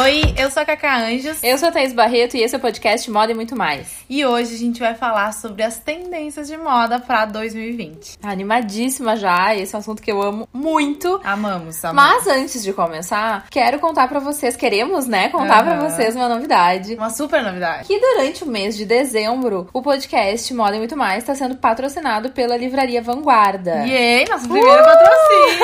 Oi, 0.00 0.22
eu 0.36 0.48
sou 0.48 0.62
a 0.62 0.64
Cacá 0.64 0.96
Anjos. 0.96 1.42
Eu 1.42 1.58
sou 1.58 1.70
a 1.70 1.72
Thaís 1.72 1.92
Barreto 1.92 2.36
e 2.36 2.42
esse 2.44 2.54
é 2.54 2.58
o 2.58 2.60
podcast 2.60 3.10
Moda 3.10 3.32
e 3.32 3.34
Muito 3.34 3.56
Mais. 3.56 4.04
E 4.08 4.24
hoje 4.24 4.54
a 4.54 4.58
gente 4.58 4.78
vai 4.78 4.94
falar 4.94 5.32
sobre 5.32 5.64
as 5.64 5.80
tendências 5.80 6.46
de 6.46 6.56
moda 6.56 7.00
para 7.00 7.24
2020. 7.24 8.20
Animadíssima 8.22 9.16
já, 9.16 9.56
esse 9.56 9.74
é 9.74 9.76
um 9.76 9.80
assunto 9.80 10.00
que 10.00 10.12
eu 10.12 10.22
amo 10.22 10.48
muito. 10.52 11.20
Amamos, 11.24 11.84
amamos. 11.84 12.24
Mas 12.24 12.26
antes 12.28 12.62
de 12.62 12.72
começar, 12.72 13.46
quero 13.50 13.80
contar 13.80 14.06
para 14.06 14.20
vocês, 14.20 14.54
queremos, 14.54 15.08
né, 15.08 15.30
contar 15.30 15.64
uhum. 15.64 15.70
para 15.70 15.88
vocês 15.88 16.14
uma 16.14 16.28
novidade. 16.28 16.94
Uma 16.94 17.10
super 17.10 17.42
novidade. 17.42 17.88
Que 17.88 17.98
durante 17.98 18.44
o 18.44 18.46
mês 18.46 18.76
de 18.76 18.84
dezembro, 18.84 19.68
o 19.72 19.82
podcast 19.82 20.54
Moda 20.54 20.76
e 20.76 20.78
Muito 20.78 20.96
Mais 20.96 21.24
está 21.24 21.34
sendo 21.34 21.56
patrocinado 21.56 22.30
pela 22.30 22.56
Livraria 22.56 23.02
Vanguarda. 23.02 23.84
Yay, 23.84 24.26
nosso 24.28 24.48
primeiro 24.48 24.80
uh! 24.80 24.84
patrocínio! 24.84 25.58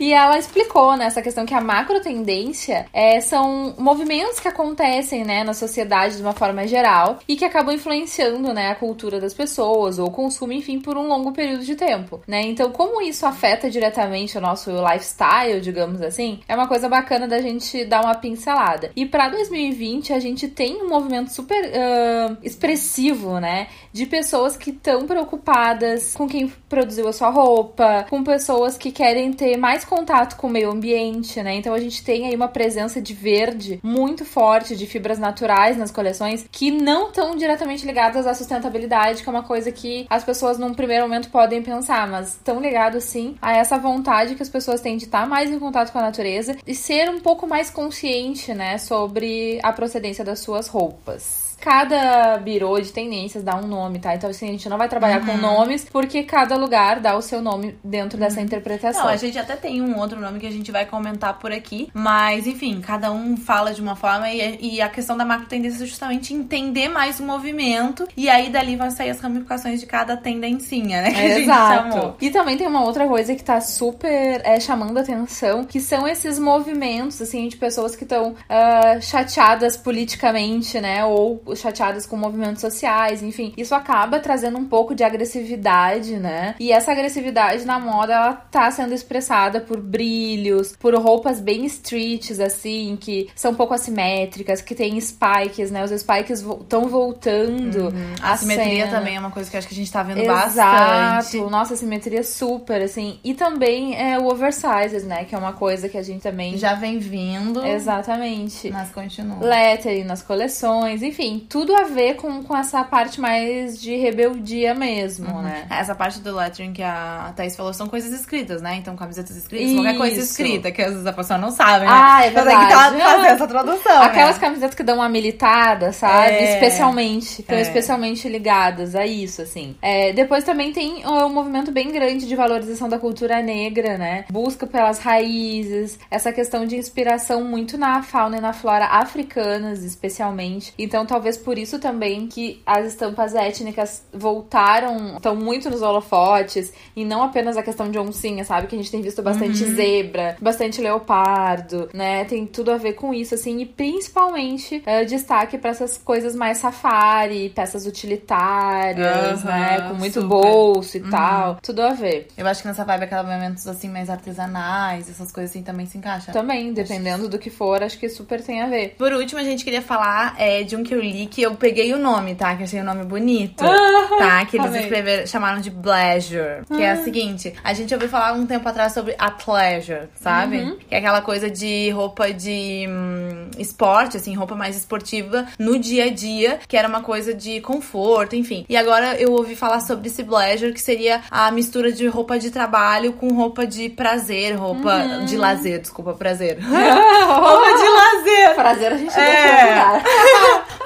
e 0.00 0.12
ela 0.12 0.38
explicou, 0.38 0.96
né, 0.96 1.08
questão 1.20 1.44
que 1.44 1.54
a 1.54 1.60
macro 1.60 2.00
tendência 2.00 2.86
é, 2.92 3.20
são 3.20 3.74
movimentos 3.78 4.40
que 4.40 4.48
acontecem, 4.48 5.24
né, 5.24 5.44
na 5.44 5.52
sociedade 5.52 6.16
de 6.16 6.22
uma 6.22 6.32
forma 6.32 6.66
geral 6.66 7.18
e 7.28 7.36
que 7.36 7.44
acabam 7.44 7.74
influenciando, 7.74 8.52
né, 8.54 8.68
a 8.68 8.74
cultura 8.74 9.20
das 9.20 9.34
pessoas 9.34 9.98
ou 9.98 10.08
o 10.08 10.10
consumo, 10.10 10.52
enfim, 10.52 10.80
por 10.80 10.96
um 10.96 11.06
longo 11.06 11.32
período 11.32 11.64
de 11.64 11.76
tempo, 11.76 12.22
né? 12.26 12.40
Então, 12.42 12.70
como 12.72 13.02
isso 13.02 13.26
afeta 13.26 13.70
diretamente 13.70 14.38
o 14.38 14.40
nosso 14.40 14.70
lifestyle, 14.70 15.60
digamos 15.60 16.00
assim, 16.00 16.40
é 16.48 16.54
uma 16.54 16.66
coisa 16.66 16.88
bacana 16.88 17.28
da 17.28 17.40
gente 17.40 17.84
dar 17.84 18.02
uma 18.02 18.14
pincelada. 18.14 18.90
E 18.96 19.04
para 19.04 19.28
2020 19.28 20.12
a 20.12 20.18
gente 20.18 20.48
tem 20.48 20.82
um 20.82 20.88
movimento 20.88 21.30
super 21.30 21.62
uh, 21.64 22.36
expressivo, 22.42 23.38
né, 23.38 23.68
de 23.92 24.06
pessoas 24.06 24.56
que 24.56 24.70
estão 24.70 25.06
preocupadas 25.06 26.14
com 26.14 26.26
quem 26.26 26.50
produziu 26.68 27.08
a 27.08 27.12
sua 27.12 27.28
roupa, 27.28 28.06
com 28.08 28.24
pessoas 28.24 28.78
que 28.78 28.90
querem 28.90 29.32
ter 29.32 29.56
mais 29.56 29.84
contato 29.90 30.36
com 30.36 30.46
o 30.46 30.50
meio 30.50 30.70
ambiente, 30.70 31.42
né? 31.42 31.56
Então 31.56 31.74
a 31.74 31.80
gente 31.80 32.04
tem 32.04 32.28
aí 32.28 32.36
uma 32.36 32.46
presença 32.46 33.02
de 33.02 33.12
verde 33.12 33.80
muito 33.82 34.24
forte, 34.24 34.76
de 34.76 34.86
fibras 34.86 35.18
naturais 35.18 35.76
nas 35.76 35.90
coleções 35.90 36.46
que 36.50 36.70
não 36.70 37.08
estão 37.08 37.34
diretamente 37.34 37.84
ligadas 37.84 38.24
à 38.24 38.32
sustentabilidade, 38.32 39.24
que 39.24 39.28
é 39.28 39.32
uma 39.32 39.42
coisa 39.42 39.72
que 39.72 40.06
as 40.08 40.22
pessoas 40.22 40.58
num 40.58 40.72
primeiro 40.72 41.02
momento 41.02 41.28
podem 41.28 41.60
pensar, 41.60 42.06
mas 42.08 42.34
estão 42.34 42.60
ligados 42.60 43.02
sim 43.02 43.34
a 43.42 43.52
essa 43.56 43.76
vontade 43.76 44.36
que 44.36 44.42
as 44.42 44.48
pessoas 44.48 44.80
têm 44.80 44.96
de 44.96 45.06
estar 45.06 45.26
mais 45.26 45.50
em 45.50 45.58
contato 45.58 45.90
com 45.90 45.98
a 45.98 46.02
natureza 46.02 46.56
e 46.64 46.74
ser 46.74 47.10
um 47.10 47.18
pouco 47.18 47.46
mais 47.48 47.68
consciente, 47.68 48.54
né, 48.54 48.78
sobre 48.78 49.58
a 49.62 49.72
procedência 49.72 50.24
das 50.24 50.38
suas 50.38 50.68
roupas 50.68 51.49
cada 51.60 52.38
birô 52.38 52.80
de 52.80 52.92
tendências 52.92 53.44
dá 53.44 53.56
um 53.56 53.66
nome, 53.66 53.98
tá? 53.98 54.14
Então, 54.14 54.30
assim, 54.30 54.48
a 54.48 54.52
gente 54.52 54.68
não 54.68 54.78
vai 54.78 54.88
trabalhar 54.88 55.20
uhum. 55.20 55.26
com 55.26 55.36
nomes, 55.36 55.86
porque 55.90 56.22
cada 56.22 56.56
lugar 56.56 57.00
dá 57.00 57.16
o 57.16 57.22
seu 57.22 57.40
nome 57.40 57.76
dentro 57.84 58.18
uhum. 58.18 58.24
dessa 58.24 58.40
interpretação. 58.40 59.04
Não, 59.04 59.10
a 59.10 59.16
gente 59.16 59.38
até 59.38 59.56
tem 59.56 59.82
um 59.82 59.98
outro 59.98 60.20
nome 60.20 60.40
que 60.40 60.46
a 60.46 60.50
gente 60.50 60.72
vai 60.72 60.86
comentar 60.86 61.38
por 61.38 61.52
aqui, 61.52 61.90
mas, 61.92 62.46
enfim, 62.46 62.80
cada 62.80 63.12
um 63.12 63.36
fala 63.36 63.72
de 63.72 63.80
uma 63.80 63.94
forma 63.94 64.30
e, 64.30 64.76
e 64.76 64.80
a 64.80 64.88
questão 64.88 65.16
da 65.16 65.24
macro 65.24 65.46
tendência 65.46 65.84
é 65.84 65.86
justamente 65.86 66.32
entender 66.32 66.88
mais 66.88 67.20
o 67.20 67.24
movimento 67.24 68.06
e 68.16 68.28
aí 68.28 68.50
dali 68.50 68.76
vai 68.76 68.90
sair 68.90 69.10
as 69.10 69.20
ramificações 69.20 69.80
de 69.80 69.86
cada 69.86 70.16
tendencinha, 70.16 71.02
né? 71.02 71.12
É, 71.14 71.38
exato. 71.40 72.14
E 72.20 72.30
também 72.30 72.56
tem 72.56 72.66
uma 72.66 72.84
outra 72.84 73.06
coisa 73.06 73.34
que 73.34 73.44
tá 73.44 73.60
super 73.60 74.40
é, 74.44 74.58
chamando 74.58 74.98
atenção, 74.98 75.64
que 75.64 75.80
são 75.80 76.06
esses 76.08 76.38
movimentos, 76.38 77.20
assim, 77.20 77.48
de 77.48 77.56
pessoas 77.56 77.94
que 77.94 78.04
estão 78.04 78.30
uh, 78.30 78.36
ah, 78.48 79.00
chateadas 79.00 79.76
politicamente, 79.76 80.80
né? 80.80 81.04
Ou 81.04 81.42
chateadas 81.54 82.06
com 82.06 82.16
movimentos 82.16 82.60
sociais, 82.60 83.22
enfim. 83.22 83.52
Isso 83.56 83.74
acaba 83.74 84.18
trazendo 84.18 84.58
um 84.58 84.64
pouco 84.64 84.94
de 84.94 85.04
agressividade, 85.04 86.16
né? 86.16 86.54
E 86.58 86.72
essa 86.72 86.92
agressividade 86.92 87.64
na 87.64 87.78
moda, 87.78 88.12
ela 88.12 88.32
tá 88.32 88.70
sendo 88.70 88.94
expressada 88.94 89.60
por 89.60 89.80
brilhos, 89.80 90.74
por 90.76 90.94
roupas 90.94 91.40
bem 91.40 91.64
streets, 91.66 92.40
assim, 92.40 92.96
que 93.00 93.28
são 93.34 93.52
um 93.52 93.54
pouco 93.54 93.74
assimétricas, 93.74 94.60
que 94.60 94.74
tem 94.74 95.00
spikes, 95.00 95.70
né? 95.70 95.84
Os 95.84 95.90
spikes 95.90 96.40
estão 96.40 96.88
voltando. 96.88 97.88
Uhum. 97.88 98.14
A 98.22 98.36
simetria 98.36 98.86
cena. 98.86 98.98
também 98.98 99.16
é 99.16 99.20
uma 99.20 99.30
coisa 99.30 99.50
que 99.50 99.56
acho 99.56 99.68
que 99.68 99.74
a 99.74 99.76
gente 99.76 99.90
tá 99.90 100.02
vendo 100.02 100.20
Exato. 100.20 100.56
bastante. 100.56 101.50
Nossa, 101.50 101.74
a 101.74 101.76
simetria 101.76 102.22
super, 102.22 102.82
assim. 102.82 103.18
E 103.24 103.34
também 103.34 103.96
é 103.96 104.18
o 104.18 104.26
oversizes, 104.26 105.04
né? 105.04 105.24
Que 105.24 105.34
é 105.34 105.38
uma 105.38 105.52
coisa 105.52 105.88
que 105.88 105.98
a 105.98 106.02
gente 106.02 106.22
também... 106.22 106.56
Já 106.56 106.74
vem 106.74 106.98
vindo. 106.98 107.64
Exatamente. 107.64 108.70
Mas 108.70 108.90
continua. 108.90 109.38
Lettering 109.40 110.04
nas 110.04 110.22
coleções, 110.22 111.02
enfim 111.02 111.39
tudo 111.40 111.74
a 111.74 111.84
ver 111.84 112.14
com, 112.14 112.42
com 112.42 112.56
essa 112.56 112.82
parte 112.84 113.20
mais 113.20 113.80
de 113.80 113.96
rebeldia 113.96 114.74
mesmo, 114.74 115.30
uhum. 115.30 115.42
né? 115.42 115.66
Essa 115.70 115.94
parte 115.94 116.20
do 116.20 116.34
lettering 116.34 116.72
que 116.72 116.82
a 116.82 117.32
Thaís 117.36 117.56
falou 117.56 117.72
são 117.72 117.86
coisas 117.86 118.12
escritas, 118.12 118.62
né? 118.62 118.76
Então, 118.76 118.96
camisetas 118.96 119.36
escritas, 119.36 119.70
Isso. 119.70 119.76
qualquer 119.76 119.96
coisa 119.96 120.20
escrita, 120.20 120.70
que 120.70 120.82
às 120.82 120.90
vezes 120.92 121.06
a 121.06 121.12
pessoa 121.12 121.38
não 121.38 121.50
sabe, 121.50 121.84
né? 121.84 121.90
Ah, 121.92 122.24
é 122.24 122.30
verdade. 122.30 122.64
Então 122.64 122.90
tem 122.90 122.98
que 122.98 123.04
fazer 123.04 123.26
essa 123.26 123.46
tradução. 123.46 124.02
Aquelas 124.02 124.36
né? 124.36 124.40
camisetas 124.40 124.74
que 124.74 124.82
dão 124.82 124.96
uma 124.96 125.08
militada, 125.08 125.92
sabe? 125.92 126.32
É. 126.32 126.54
Especialmente. 126.54 127.40
Estão 127.40 127.56
é. 127.56 127.62
especialmente 127.62 128.28
ligadas 128.28 128.94
a 128.94 129.06
isso, 129.06 129.42
assim. 129.42 129.76
É, 129.82 130.12
depois 130.12 130.44
também 130.44 130.72
tem 130.72 131.06
um 131.06 131.28
movimento 131.28 131.70
bem 131.70 131.90
grande 131.90 132.26
de 132.26 132.36
valorização 132.36 132.88
da 132.88 132.98
cultura 132.98 133.42
negra, 133.42 133.96
né? 133.96 134.24
Busca 134.30 134.66
pelas 134.66 134.98
raízes, 134.98 135.98
essa 136.10 136.32
questão 136.32 136.66
de 136.66 136.76
inspiração 136.76 137.44
muito 137.44 137.76
na 137.76 138.02
fauna 138.02 138.38
e 138.38 138.40
na 138.40 138.52
flora 138.52 138.86
africanas, 138.86 139.84
especialmente. 139.84 140.72
Então, 140.78 141.06
talvez 141.06 141.29
talvez 141.30 141.36
por 141.36 141.58
isso 141.58 141.78
também 141.78 142.26
que 142.26 142.60
as 142.66 142.86
estampas 142.86 143.34
étnicas 143.34 144.02
voltaram, 144.12 145.16
estão 145.16 145.36
muito 145.36 145.70
nos 145.70 145.82
holofotes, 145.82 146.72
e 146.96 147.04
não 147.04 147.22
apenas 147.22 147.56
a 147.56 147.62
questão 147.62 147.90
de 147.90 147.98
oncinha, 147.98 148.44
sabe? 148.44 148.66
Que 148.66 148.74
a 148.74 148.78
gente 148.78 148.90
tem 148.90 149.00
visto 149.00 149.22
bastante 149.22 149.62
uhum. 149.62 149.74
zebra, 149.74 150.36
bastante 150.40 150.80
leopardo, 150.80 151.88
né? 151.92 152.24
Tem 152.24 152.46
tudo 152.46 152.72
a 152.72 152.76
ver 152.76 152.94
com 152.94 153.14
isso, 153.14 153.34
assim, 153.34 153.60
e 153.60 153.66
principalmente 153.66 154.82
é, 154.84 155.04
destaque 155.04 155.58
para 155.58 155.70
essas 155.70 155.98
coisas 155.98 156.34
mais 156.34 156.58
safari, 156.58 157.50
peças 157.50 157.86
utilitárias, 157.86 159.42
uhum, 159.42 159.46
né? 159.46 159.80
Com 159.88 159.94
muito 159.94 160.20
super. 160.20 160.28
bolso 160.28 160.96
e 160.96 161.00
uhum. 161.00 161.10
tal. 161.10 161.58
Tudo 161.62 161.82
a 161.82 161.92
ver. 161.92 162.28
Eu 162.36 162.46
acho 162.46 162.62
que 162.62 162.68
nessa 162.68 162.84
vibe 162.84 163.04
acabamentos 163.04 163.66
assim 163.66 163.88
mais 163.88 164.10
artesanais, 164.10 165.08
essas 165.08 165.30
coisas 165.30 165.50
assim 165.50 165.62
também 165.62 165.86
se 165.86 165.98
encaixam. 165.98 166.32
Também, 166.32 166.72
dependendo 166.72 167.28
do 167.28 167.38
que 167.38 167.50
for, 167.50 167.82
acho 167.82 167.98
que 167.98 168.08
super 168.08 168.42
tem 168.42 168.62
a 168.62 168.66
ver. 168.66 168.94
Por 168.96 169.12
último, 169.12 169.40
a 169.40 169.44
gente 169.44 169.64
queria 169.64 169.82
falar 169.82 170.34
é, 170.38 170.62
de 170.62 170.76
um 170.76 170.82
que 170.82 170.94
eu 170.94 171.00
li 171.00 171.19
que 171.26 171.42
eu 171.42 171.54
peguei 171.54 171.92
o 171.94 171.98
nome, 171.98 172.34
tá? 172.34 172.54
Que 172.56 172.64
achei 172.64 172.80
o 172.80 172.84
nome 172.84 173.04
bonito. 173.04 173.64
Ah, 173.64 174.08
tá? 174.18 174.44
Que 174.44 174.58
eles 174.58 174.74
escreveram, 174.74 175.26
chamaram 175.26 175.60
de 175.60 175.70
pleasure. 175.70 176.64
Que 176.66 176.82
é 176.82 176.90
a 176.90 176.96
seguinte: 177.02 177.54
a 177.62 177.72
gente 177.72 177.92
ouviu 177.94 178.08
falar 178.08 178.32
um 178.32 178.46
tempo 178.46 178.68
atrás 178.68 178.92
sobre 178.92 179.14
a 179.18 179.30
pleasure, 179.30 180.08
sabe? 180.14 180.58
Uhum. 180.58 180.76
Que 180.88 180.94
é 180.94 180.98
aquela 180.98 181.20
coisa 181.22 181.50
de 181.50 181.90
roupa 181.90 182.32
de 182.32 182.86
hum, 182.88 183.50
esporte, 183.58 184.16
assim, 184.16 184.34
roupa 184.34 184.54
mais 184.54 184.76
esportiva 184.76 185.46
no 185.58 185.78
dia 185.78 186.04
a 186.06 186.10
dia, 186.10 186.58
que 186.66 186.76
era 186.76 186.88
uma 186.88 187.02
coisa 187.02 187.32
de 187.34 187.60
conforto, 187.60 188.36
enfim. 188.36 188.64
E 188.68 188.76
agora 188.76 189.14
eu 189.20 189.32
ouvi 189.32 189.56
falar 189.56 189.80
sobre 189.80 190.08
esse 190.08 190.22
pleasure, 190.24 190.72
que 190.72 190.80
seria 190.80 191.20
a 191.30 191.50
mistura 191.50 191.90
de 191.92 192.06
roupa 192.06 192.38
de 192.38 192.50
trabalho 192.50 193.12
com 193.14 193.32
roupa 193.34 193.66
de 193.66 193.88
prazer, 193.88 194.54
roupa 194.56 194.90
Uhum. 194.96 195.24
de 195.24 195.36
lazer, 195.36 195.80
desculpa, 195.80 196.12
prazer. 196.14 196.58
roupa 196.60 197.66
de 197.66 197.88
lazer! 197.88 198.54
Prazer 198.54 198.92
a 198.92 198.96
gente 198.96 199.18
É. 199.18 199.22
é. 199.22 200.02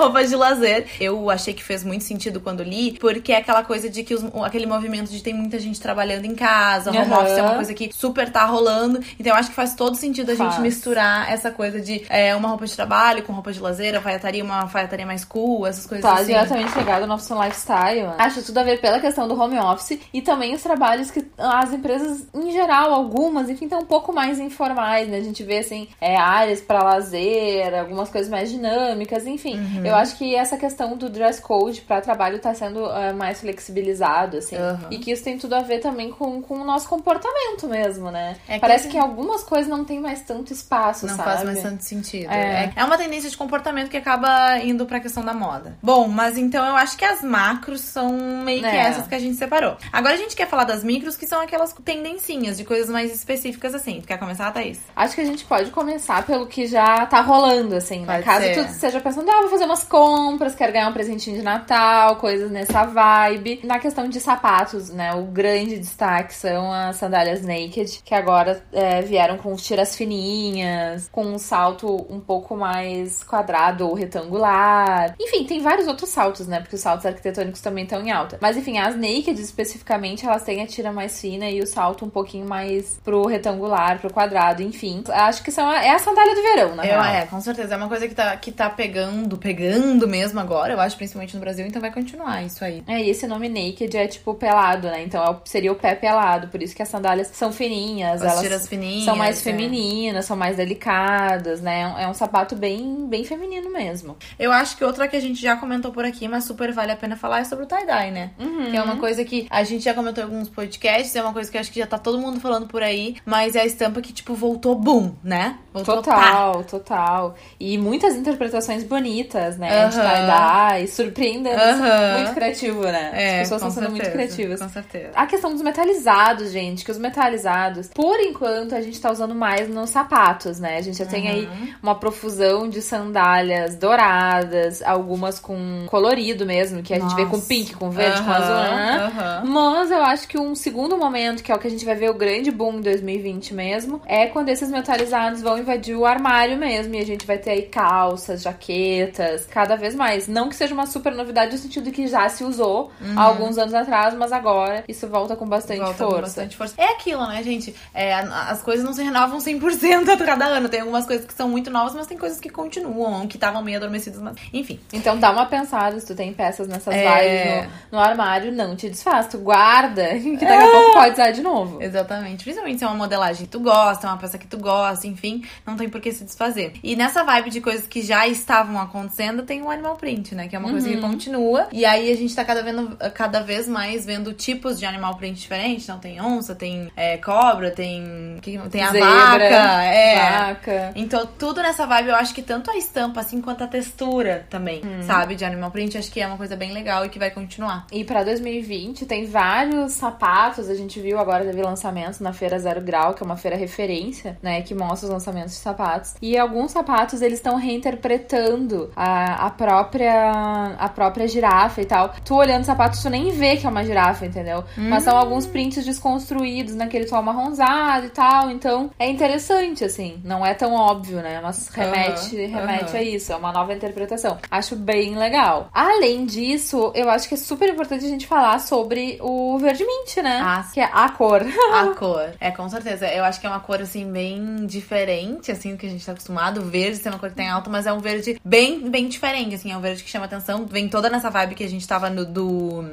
Roupa 0.04 0.24
de 0.24 0.36
lazer. 0.36 0.86
Eu 1.00 1.30
achei 1.30 1.52
que 1.54 1.62
fez 1.62 1.82
muito 1.84 2.04
sentido 2.04 2.40
quando 2.40 2.62
li, 2.62 2.96
porque 3.00 3.32
é 3.32 3.36
aquela 3.38 3.62
coisa 3.64 3.88
de 3.88 4.02
que 4.04 4.14
os- 4.14 4.24
aquele 4.44 4.66
movimento 4.66 5.10
de 5.10 5.22
tem 5.22 5.34
muita 5.34 5.58
gente 5.58 5.80
trabalhando 5.80 6.24
em 6.24 6.34
casa, 6.34 6.90
home 6.90 6.98
Aham. 7.12 7.22
office 7.22 7.38
é 7.38 7.42
uma 7.42 7.54
coisa 7.54 7.74
que 7.74 7.90
super 7.92 8.30
tá 8.30 8.44
rolando. 8.44 9.00
Então 9.18 9.32
eu 9.32 9.38
acho 9.38 9.48
que 9.50 9.54
faz 9.54 9.74
todo 9.74 9.94
sentido 9.96 10.30
a 10.30 10.34
gente 10.34 10.48
Faz. 10.50 10.58
misturar 10.62 11.30
essa 11.32 11.50
coisa 11.50 11.80
de 11.80 12.04
é, 12.08 12.34
uma 12.34 12.48
roupa 12.48 12.66
de 12.66 12.74
trabalho 12.74 13.22
com 13.22 13.32
roupa 13.32 13.52
de 13.52 13.60
lazer, 13.60 13.94
alfaiataria, 13.94 14.44
uma 14.44 14.62
alfaiataria 14.62 15.06
mais 15.06 15.24
cool, 15.24 15.66
essas 15.66 15.86
coisas 15.86 16.04
Tá 16.04 16.16
assim. 16.16 16.26
diretamente 16.26 16.76
ligado 16.78 17.02
ao 17.02 17.08
nosso 17.08 17.34
lifestyle. 17.42 18.08
Acho 18.18 18.42
tudo 18.42 18.58
a 18.58 18.62
ver 18.62 18.80
pela 18.80 19.00
questão 19.00 19.26
do 19.28 19.38
home 19.40 19.58
office 19.58 19.98
e 20.12 20.20
também 20.20 20.54
os 20.54 20.62
trabalhos 20.62 21.10
que 21.10 21.24
as 21.38 21.72
empresas, 21.72 22.26
em 22.34 22.50
geral, 22.52 22.92
algumas, 22.92 23.48
enfim, 23.48 23.64
estão 23.64 23.80
um 23.80 23.86
pouco 23.86 24.12
mais 24.12 24.38
informais, 24.38 25.08
né? 25.08 25.18
A 25.18 25.22
gente 25.22 25.42
vê, 25.42 25.58
assim, 25.58 25.88
é, 26.00 26.16
áreas 26.16 26.60
pra 26.60 26.82
lazer, 26.82 27.74
algumas 27.78 28.08
coisas 28.10 28.30
mais 28.30 28.50
dinâmicas, 28.50 29.26
enfim. 29.26 29.56
Uhum. 29.58 29.86
Eu 29.86 29.93
acho 29.94 30.16
que 30.16 30.34
essa 30.34 30.56
questão 30.56 30.96
do 30.96 31.08
dress 31.08 31.40
code 31.40 31.80
pra 31.82 32.00
trabalho 32.00 32.38
tá 32.38 32.52
sendo 32.54 32.84
é, 32.90 33.12
mais 33.12 33.40
flexibilizado, 33.40 34.38
assim. 34.38 34.56
Uhum. 34.56 34.78
E 34.90 34.98
que 34.98 35.10
isso 35.10 35.24
tem 35.24 35.38
tudo 35.38 35.54
a 35.54 35.60
ver 35.60 35.80
também 35.80 36.10
com, 36.10 36.40
com 36.42 36.54
o 36.60 36.64
nosso 36.64 36.88
comportamento 36.88 37.66
mesmo, 37.68 38.10
né? 38.10 38.36
É 38.48 38.54
que- 38.54 38.60
Parece 38.60 38.88
que 38.88 38.98
algumas 38.98 39.42
coisas 39.42 39.68
não 39.68 39.84
tem 39.84 40.00
mais 40.00 40.20
tanto 40.22 40.52
espaço, 40.52 41.06
Não 41.06 41.16
sabe? 41.16 41.28
faz 41.30 41.44
mais 41.44 41.62
tanto 41.62 41.82
sentido. 41.84 42.30
É. 42.30 42.64
É. 42.64 42.72
é 42.76 42.84
uma 42.84 42.96
tendência 42.96 43.28
de 43.30 43.36
comportamento 43.36 43.88
que 43.90 43.96
acaba 43.96 44.58
indo 44.58 44.86
pra 44.86 45.00
questão 45.00 45.24
da 45.24 45.34
moda. 45.34 45.76
Bom, 45.82 46.08
mas 46.08 46.36
então 46.38 46.64
eu 46.66 46.76
acho 46.76 46.96
que 46.96 47.04
as 47.04 47.22
macros 47.22 47.80
são 47.80 48.10
meio 48.44 48.60
que 48.60 48.66
É. 48.66 48.76
essas 48.78 49.06
que 49.06 49.14
a 49.14 49.18
gente 49.18 49.36
separou. 49.36 49.76
Agora 49.92 50.14
a 50.14 50.16
gente 50.18 50.34
quer 50.36 50.48
falar 50.48 50.64
das 50.64 50.82
micros, 50.84 51.16
que 51.16 51.26
são 51.26 51.40
aquelas 51.40 51.72
tendencinhas 51.84 52.56
de 52.56 52.64
coisas 52.64 52.88
mais 52.90 53.12
específicas 53.14 53.74
assim. 53.74 54.00
Tu 54.00 54.06
quer 54.08 54.18
começar, 54.18 54.50
Thaís? 54.52 54.80
Acho 54.96 55.14
que 55.14 55.20
a 55.20 55.24
gente 55.24 55.44
pode 55.44 55.70
começar 55.70 56.24
pelo 56.26 56.46
que 56.46 56.66
já 56.66 57.06
tá 57.06 57.20
rolando, 57.20 57.74
assim, 57.76 58.00
né? 58.00 58.14
Pode 58.14 58.24
Caso 58.24 58.44
ser. 58.46 58.54
tu 58.66 58.70
esteja 58.72 59.00
pensando, 59.00 59.30
ah, 59.30 59.40
vou 59.42 59.50
fazer 59.50 59.64
umas 59.64 59.83
compras, 59.84 60.54
quero 60.54 60.72
ganhar 60.72 60.88
um 60.88 60.92
presentinho 60.92 61.36
de 61.36 61.42
Natal, 61.42 62.16
coisas 62.16 62.50
nessa 62.50 62.84
vibe. 62.84 63.60
Na 63.64 63.78
questão 63.78 64.08
de 64.08 64.20
sapatos, 64.20 64.90
né? 64.90 65.14
O 65.14 65.22
grande 65.24 65.78
destaque 65.78 66.34
são 66.34 66.72
as 66.72 66.96
sandálias 66.96 67.42
naked, 67.42 68.00
que 68.04 68.14
agora 68.14 68.62
é, 68.72 69.02
vieram 69.02 69.36
com 69.38 69.54
tiras 69.56 69.96
fininhas, 69.96 71.08
com 71.10 71.24
um 71.24 71.38
salto 71.38 72.06
um 72.10 72.20
pouco 72.20 72.56
mais 72.56 73.22
quadrado 73.24 73.86
ou 73.88 73.94
retangular. 73.94 75.14
Enfim, 75.20 75.44
tem 75.44 75.60
vários 75.60 75.86
outros 75.86 76.10
saltos, 76.10 76.46
né? 76.46 76.60
Porque 76.60 76.76
os 76.76 76.80
saltos 76.82 77.06
arquitetônicos 77.06 77.60
também 77.60 77.84
estão 77.84 78.00
em 78.02 78.10
alta. 78.10 78.38
Mas 78.40 78.56
enfim, 78.56 78.78
as 78.78 78.94
naked 78.96 79.40
especificamente, 79.40 80.26
elas 80.26 80.42
têm 80.42 80.62
a 80.62 80.66
tira 80.66 80.92
mais 80.92 81.20
fina 81.20 81.48
e 81.50 81.60
o 81.60 81.66
salto 81.66 82.04
um 82.04 82.10
pouquinho 82.10 82.46
mais 82.46 82.98
pro 83.04 83.26
retangular, 83.26 83.98
pro 83.98 84.12
quadrado, 84.12 84.62
enfim. 84.62 85.02
Acho 85.08 85.42
que 85.42 85.50
são 85.50 85.68
a- 85.68 85.82
é 85.84 85.90
a 85.90 85.98
sandália 85.98 86.34
do 86.34 86.42
verão, 86.42 86.76
real. 86.76 87.04
é, 87.04 87.26
com 87.26 87.40
certeza. 87.40 87.74
É 87.74 87.76
uma 87.76 87.88
coisa 87.88 88.08
que 88.08 88.14
tá, 88.14 88.36
que 88.36 88.52
tá 88.52 88.70
pegando, 88.70 89.36
pegando 89.36 89.73
mesmo 90.06 90.40
agora, 90.40 90.72
eu 90.72 90.80
acho, 90.80 90.96
principalmente 90.96 91.34
no 91.34 91.40
Brasil, 91.40 91.66
então 91.66 91.80
vai 91.80 91.92
continuar 91.92 92.42
isso 92.44 92.64
aí. 92.64 92.82
É, 92.86 93.02
e 93.02 93.10
esse 93.10 93.26
nome 93.26 93.48
naked 93.48 93.96
é 93.96 94.06
tipo 94.06 94.34
pelado, 94.34 94.88
né? 94.88 95.02
Então 95.02 95.22
é 95.24 95.36
seria 95.44 95.72
o 95.72 95.76
pé 95.76 95.94
pelado. 95.94 96.48
Por 96.48 96.62
isso 96.62 96.74
que 96.74 96.82
as 96.82 96.88
sandálias 96.88 97.28
são 97.28 97.52
fininhas, 97.52 98.22
As 98.22 98.44
elas 98.44 98.68
fininhas. 98.68 99.04
são 99.04 99.16
mais 99.16 99.38
é. 99.38 99.42
femininas, 99.42 100.24
são 100.26 100.36
mais 100.36 100.56
delicadas, 100.56 101.60
né? 101.60 101.80
É 101.82 101.86
um- 101.86 101.98
É 102.04 102.08
um 102.08 102.14
sapato 102.14 102.54
bem, 102.54 103.06
bem 103.08 103.24
feminino 103.24 103.70
mesmo. 103.72 104.16
Eu 104.38 104.52
acho 104.52 104.76
que 104.76 104.84
outra 104.84 105.08
que 105.08 105.16
a 105.16 105.20
gente 105.20 105.40
já 105.40 105.56
comentou 105.56 105.90
por 105.90 106.04
aqui, 106.04 106.28
mas 106.28 106.44
super 106.44 106.70
vale 106.72 106.92
a 106.92 106.96
pena 106.96 107.16
falar, 107.16 107.40
é 107.40 107.44
sobre 107.44 107.64
o 107.64 107.68
tie-dye, 107.68 108.10
né? 108.10 108.30
Uhum. 108.38 108.70
Que 108.70 108.76
é 108.76 108.82
uma 108.82 108.96
coisa 108.96 109.24
que 109.24 109.46
a 109.50 109.62
gente 109.64 109.82
já 109.82 109.94
comentou 109.94 110.22
em 110.22 110.26
alguns 110.26 110.48
podcasts, 110.50 111.14
é 111.16 111.22
uma 111.22 111.32
coisa 111.32 111.50
que 111.50 111.56
eu 111.56 111.60
acho 111.60 111.72
que 111.72 111.78
já 111.80 111.86
tá 111.86 111.96
todo 111.98 112.18
mundo 112.18 112.38
falando 112.40 112.66
por 112.66 112.82
aí, 112.82 113.16
mas 113.24 113.56
é 113.56 113.60
a 113.62 113.66
estampa 113.66 114.00
que, 114.02 114.12
tipo, 114.12 114.34
voltou 114.34 114.74
boom, 114.74 115.14
né? 115.22 115.58
Voltou 115.72 116.02
pá. 116.02 116.14
Total, 116.14 116.64
total. 116.64 117.34
E 117.58 117.78
muitas 117.78 118.14
interpretações 118.14 118.84
bonitas, 118.84 119.53
né? 119.58 119.88
De 119.88 119.98
Aham. 119.98 120.02
tie-dye, 120.08 120.86
surpreendendo. 120.88 121.60
Aham. 121.60 122.12
Muito 122.18 122.34
criativo, 122.34 122.82
né? 122.82 123.10
É, 123.14 123.34
As 123.34 123.48
pessoas 123.48 123.62
estão 123.62 123.70
sendo 123.70 123.90
muito 123.90 124.04
certeza, 124.04 124.26
criativas. 124.34 124.60
Com 124.60 124.68
certeza. 124.68 125.10
A 125.14 125.26
questão 125.26 125.52
dos 125.52 125.62
metalizados, 125.62 126.50
gente, 126.50 126.84
que 126.84 126.90
os 126.90 126.98
metalizados, 126.98 127.88
por 127.88 128.18
enquanto, 128.20 128.74
a 128.74 128.80
gente 128.80 129.00
tá 129.00 129.10
usando 129.10 129.34
mais 129.34 129.68
nos 129.68 129.90
sapatos, 129.90 130.58
né? 130.60 130.78
A 130.78 130.82
gente 130.82 130.98
já 130.98 131.06
tem 131.06 131.28
aí 131.28 131.44
Uhum. 131.46 131.68
uma 131.82 131.94
profusão 131.94 132.68
de 132.68 132.80
sandálias 132.82 133.76
douradas, 133.76 134.82
algumas 134.82 135.38
com 135.38 135.86
colorido 135.88 136.46
mesmo, 136.46 136.82
que 136.82 136.92
a 136.94 136.98
gente 136.98 137.14
vê 137.14 137.24
com 137.26 137.36
Nossa. 137.36 137.48
pink, 137.48 137.74
com 137.74 137.90
verde, 137.90 138.22
com 138.22 138.30
azul, 138.30 138.54
né? 138.56 139.42
Mas 139.44 139.90
eu 139.90 140.02
acho 140.02 140.26
que 140.28 140.38
um 140.38 140.54
segundo 140.54 140.96
momento, 140.96 141.42
que 141.42 141.50
é 141.52 141.54
o 141.54 141.58
que 141.58 141.66
a 141.66 141.70
gente 141.70 141.84
vai 141.84 141.94
ver 141.94 142.10
o 142.10 142.14
grande 142.14 142.50
boom 142.50 142.78
em 142.78 142.80
2020 142.80 143.54
mesmo, 143.54 144.00
é 144.06 144.26
quando 144.26 144.48
esses 144.48 144.70
metalizados 144.70 145.42
vão 145.42 145.58
invadir 145.58 145.94
o 145.96 146.04
armário 146.06 146.56
mesmo. 146.56 146.94
E 146.94 146.98
a 146.98 147.04
gente 147.06 147.26
vai 147.26 147.38
ter 147.38 147.50
aí 147.50 147.62
calças, 147.62 148.42
jaquetas, 148.42 149.43
cada 149.46 149.76
vez 149.76 149.94
mais. 149.94 150.26
Não 150.28 150.48
que 150.48 150.56
seja 150.56 150.74
uma 150.74 150.86
super 150.86 151.12
novidade 151.14 151.52
no 151.52 151.58
sentido 151.58 151.90
que 151.90 152.06
já 152.06 152.28
se 152.28 152.44
usou 152.44 152.90
há 153.16 153.22
alguns 153.22 153.58
anos 153.58 153.74
atrás, 153.74 154.14
mas 154.14 154.32
agora 154.32 154.84
isso 154.88 155.06
volta 155.08 155.36
com 155.36 155.46
bastante 155.46 155.80
Volta 155.80 156.04
com 156.04 156.10
força. 156.10 156.22
bastante 156.22 156.56
força. 156.56 156.74
É 156.78 156.92
aquilo, 156.92 157.26
né, 157.26 157.42
gente? 157.42 157.74
É, 157.92 158.14
as 158.14 158.62
coisas 158.62 158.84
não 158.84 158.92
se 158.92 159.02
renovam 159.02 159.38
100% 159.38 160.08
a 160.08 160.16
cada 160.24 160.46
ano. 160.46 160.68
Tem 160.68 160.80
algumas 160.80 161.06
coisas 161.06 161.26
que 161.26 161.34
são 161.34 161.48
muito 161.48 161.70
novas, 161.70 161.94
mas 161.94 162.06
tem 162.06 162.16
coisas 162.18 162.38
que 162.40 162.48
continuam, 162.48 163.26
que 163.26 163.36
estavam 163.36 163.62
meio 163.62 163.76
adormecidas, 163.78 164.20
mas 164.20 164.36
enfim. 164.52 164.78
Então 164.92 165.18
dá 165.18 165.30
uma 165.30 165.46
pensada, 165.46 165.98
se 165.98 166.06
tu 166.06 166.14
tem 166.14 166.32
peças 166.32 166.68
nessas 166.68 166.94
É. 166.94 167.62
vibes 167.62 167.72
no, 167.90 167.98
no 167.98 168.04
armário, 168.04 168.52
não 168.52 168.76
te 168.76 168.88
desfaz, 168.88 169.26
tu 169.28 169.38
guarda, 169.38 170.08
que 170.18 170.36
daqui 170.36 170.52
a 170.64 170.70
pouco 170.70 170.92
pode 170.92 171.12
usar 171.14 171.30
de 171.30 171.42
novo. 171.42 171.82
Exatamente. 171.82 172.44
Principalmente 172.44 172.78
se 172.78 172.84
é 172.84 172.86
uma 172.86 172.96
modelagem 172.96 173.46
que 173.46 173.50
tu 173.52 173.60
gosta, 173.60 174.06
uma 174.06 174.16
peça 174.16 174.38
que 174.38 174.46
tu 174.46 174.58
gosta, 174.58 175.06
enfim, 175.06 175.42
não 175.66 175.76
tem 175.76 175.88
por 175.88 176.00
que 176.00 176.12
se 176.12 176.24
desfazer. 176.24 176.74
E 176.82 176.94
nessa 176.96 177.24
vibe 177.24 177.50
de 177.50 177.60
coisas 177.60 177.86
que 177.86 178.02
já 178.02 178.26
estavam 178.28 178.78
acontecendo, 178.80 179.33
tem 179.42 179.62
o 179.62 179.70
animal 179.70 179.96
print, 179.96 180.34
né? 180.34 180.48
Que 180.48 180.56
é 180.56 180.58
uma 180.58 180.70
coisa 180.70 180.88
que 180.88 180.96
continua. 181.00 181.66
E 181.72 181.84
aí 181.84 182.10
a 182.12 182.16
gente 182.16 182.34
tá 182.34 182.44
cada 182.44 182.62
vez, 182.62 182.76
cada 183.14 183.40
vez 183.42 183.68
mais 183.68 184.04
vendo 184.06 184.32
tipos 184.32 184.78
de 184.78 184.86
animal 184.86 185.16
print 185.16 185.40
diferentes. 185.40 185.84
Então 185.84 185.98
tem 185.98 186.20
onça, 186.20 186.54
tem 186.54 186.90
é, 186.96 187.16
cobra, 187.18 187.70
tem. 187.70 188.38
que- 188.42 188.58
Tem 188.70 188.82
a 188.82 188.90
Zebra, 188.92 189.08
vaca. 189.08 189.44
É. 189.84 190.30
Vaca. 190.46 190.92
Então, 190.94 191.26
tudo 191.38 191.62
nessa 191.62 191.86
vibe, 191.86 192.08
eu 192.08 192.14
acho 192.16 192.34
que 192.34 192.42
tanto 192.42 192.70
a 192.70 192.76
estampa, 192.76 193.20
assim, 193.20 193.40
quanto 193.40 193.64
a 193.64 193.66
textura 193.66 194.46
também, 194.48 194.82
sabe? 195.06 195.34
De 195.34 195.44
animal 195.44 195.70
print, 195.70 195.98
acho 195.98 196.10
que 196.10 196.20
é 196.20 196.26
uma 196.26 196.36
coisa 196.36 196.56
bem 196.56 196.72
legal 196.72 197.04
e 197.04 197.08
que 197.08 197.18
vai 197.18 197.30
continuar. 197.30 197.86
E 197.92 198.04
pra 198.04 198.22
2020 198.22 199.06
tem 199.06 199.26
vários 199.26 199.92
sapatos, 199.92 200.68
a 200.68 200.74
gente 200.74 201.00
viu 201.00 201.18
agora 201.18 201.44
teve 201.44 201.62
lançamentos 201.62 202.20
na 202.20 202.32
feira 202.32 202.58
Zero 202.58 202.80
Grau, 202.80 203.14
que 203.14 203.22
é 203.22 203.26
uma 203.26 203.36
feira 203.36 203.56
referência, 203.56 204.38
né, 204.42 204.62
que 204.62 204.74
mostra 204.74 205.06
os 205.08 205.12
lançamentos 205.12 205.52
de 205.54 205.58
sapatos. 205.58 206.14
E 206.20 206.36
alguns 206.36 206.72
sapatos 206.72 207.22
eles 207.22 207.38
estão 207.38 207.56
reinterpretando 207.56 208.90
a, 208.96 209.23
a 209.26 209.50
própria 209.50 210.74
a 210.78 210.88
própria 210.88 211.26
girafa 211.28 211.80
e 211.80 211.84
tal. 211.84 212.14
Tu 212.24 212.34
olhando 212.34 212.62
o 212.62 212.66
sapato, 212.66 213.00
tu 213.00 213.10
nem 213.10 213.30
vê 213.30 213.56
que 213.56 213.66
é 213.66 213.70
uma 213.70 213.84
girafa, 213.84 214.26
entendeu? 214.26 214.64
Mas 214.76 215.02
são 215.04 215.16
alguns 215.16 215.46
prints 215.46 215.84
desconstruídos 215.84 216.74
naquele 216.74 217.06
tom 217.06 217.16
amarronzado 217.16 218.06
e 218.06 218.10
tal, 218.10 218.50
então 218.50 218.90
é 218.98 219.08
interessante 219.08 219.84
assim, 219.84 220.20
não 220.24 220.44
é 220.44 220.54
tão 220.54 220.74
óbvio, 220.74 221.18
né? 221.18 221.40
Mas 221.42 221.68
remete 221.68 222.36
Aham, 222.36 222.46
remete 222.46 222.90
aham. 222.90 222.98
a 222.98 223.02
isso, 223.02 223.32
é 223.32 223.36
uma 223.36 223.52
nova 223.52 223.72
interpretação. 223.72 224.38
Acho 224.50 224.76
bem 224.76 225.16
legal. 225.16 225.68
Além 225.72 226.24
disso, 226.26 226.92
eu 226.94 227.08
acho 227.10 227.28
que 227.28 227.34
é 227.34 227.36
super 227.36 227.68
importante 227.68 228.04
a 228.04 228.08
gente 228.08 228.26
falar 228.26 228.58
sobre 228.60 229.18
o 229.20 229.58
verde 229.58 229.84
mint, 229.84 230.16
né? 230.22 230.40
Ah, 230.42 230.64
que 230.72 230.80
é 230.80 230.88
a 230.92 231.08
cor. 231.08 231.42
A 231.72 231.86
cor. 231.96 232.30
É, 232.40 232.50
com 232.50 232.68
certeza. 232.68 233.06
Eu 233.08 233.24
acho 233.24 233.40
que 233.40 233.46
é 233.46 233.50
uma 233.50 233.60
cor, 233.60 233.80
assim, 233.80 234.10
bem 234.10 234.66
diferente, 234.66 235.50
assim, 235.50 235.72
do 235.72 235.76
que 235.78 235.86
a 235.86 235.88
gente 235.88 236.04
tá 236.04 236.12
acostumado. 236.12 236.60
O 236.60 236.64
verde 236.64 236.96
ser 236.96 237.08
uma 237.10 237.18
cor 237.18 237.30
que 237.30 237.36
tem 237.36 237.48
alta, 237.48 237.70
mas 237.70 237.86
é 237.86 237.92
um 237.92 237.98
verde 237.98 238.40
bem, 238.44 238.88
bem 238.90 239.08
diferente, 239.14 239.54
assim. 239.54 239.72
É 239.72 239.76
um 239.76 239.80
verde 239.80 240.02
que 240.02 240.10
chama 240.10 240.26
atenção. 240.26 240.66
Vem 240.66 240.88
toda 240.88 241.08
nessa 241.08 241.30
vibe 241.30 241.54
que 241.54 241.64
a 241.64 241.68
gente 241.68 241.86
tava 241.86 242.10
no 242.10 242.24
do... 242.24 242.84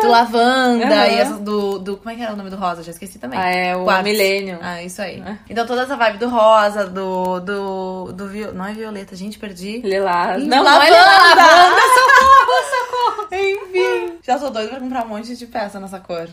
Do 0.00 0.08
lavanda 0.08 0.86
Aham. 0.86 1.06
e 1.06 1.14
essa 1.14 1.34
do, 1.38 1.78
do... 1.78 1.96
Como 1.96 2.10
é 2.10 2.14
que 2.14 2.22
era 2.22 2.32
o 2.32 2.36
nome 2.36 2.50
do 2.50 2.56
rosa? 2.56 2.82
Já 2.82 2.90
esqueci 2.92 3.18
também. 3.18 3.38
Ah, 3.38 3.50
é 3.50 3.76
o 3.76 3.84
Quartz. 3.84 4.04
milênio. 4.04 4.58
Ah, 4.62 4.82
isso 4.82 5.00
aí. 5.02 5.20
É. 5.20 5.36
Então 5.48 5.66
toda 5.66 5.82
essa 5.82 5.96
vibe 5.96 6.18
do 6.18 6.28
rosa, 6.28 6.86
do... 6.86 7.40
do, 7.40 8.12
do 8.12 8.28
viol... 8.28 8.52
Não 8.52 8.66
é 8.66 8.72
violeta, 8.72 9.14
gente, 9.16 9.38
perdi. 9.38 9.78
Lilás. 9.78 10.44
Não, 10.46 10.62
lavanda! 10.62 10.80
não 10.80 10.82
é 10.82 10.90
lilás. 10.90 11.36
Lavanda, 11.36 11.80
socorro, 11.94 12.62
socorro. 12.70 13.28
Enfim. 13.32 14.18
Já 14.22 14.38
sou 14.38 14.50
doida 14.50 14.68
pra 14.68 14.80
comprar 14.80 15.04
um 15.04 15.08
monte 15.08 15.34
de 15.34 15.46
peça 15.46 15.80
nessa 15.80 15.98
cor. 15.98 16.28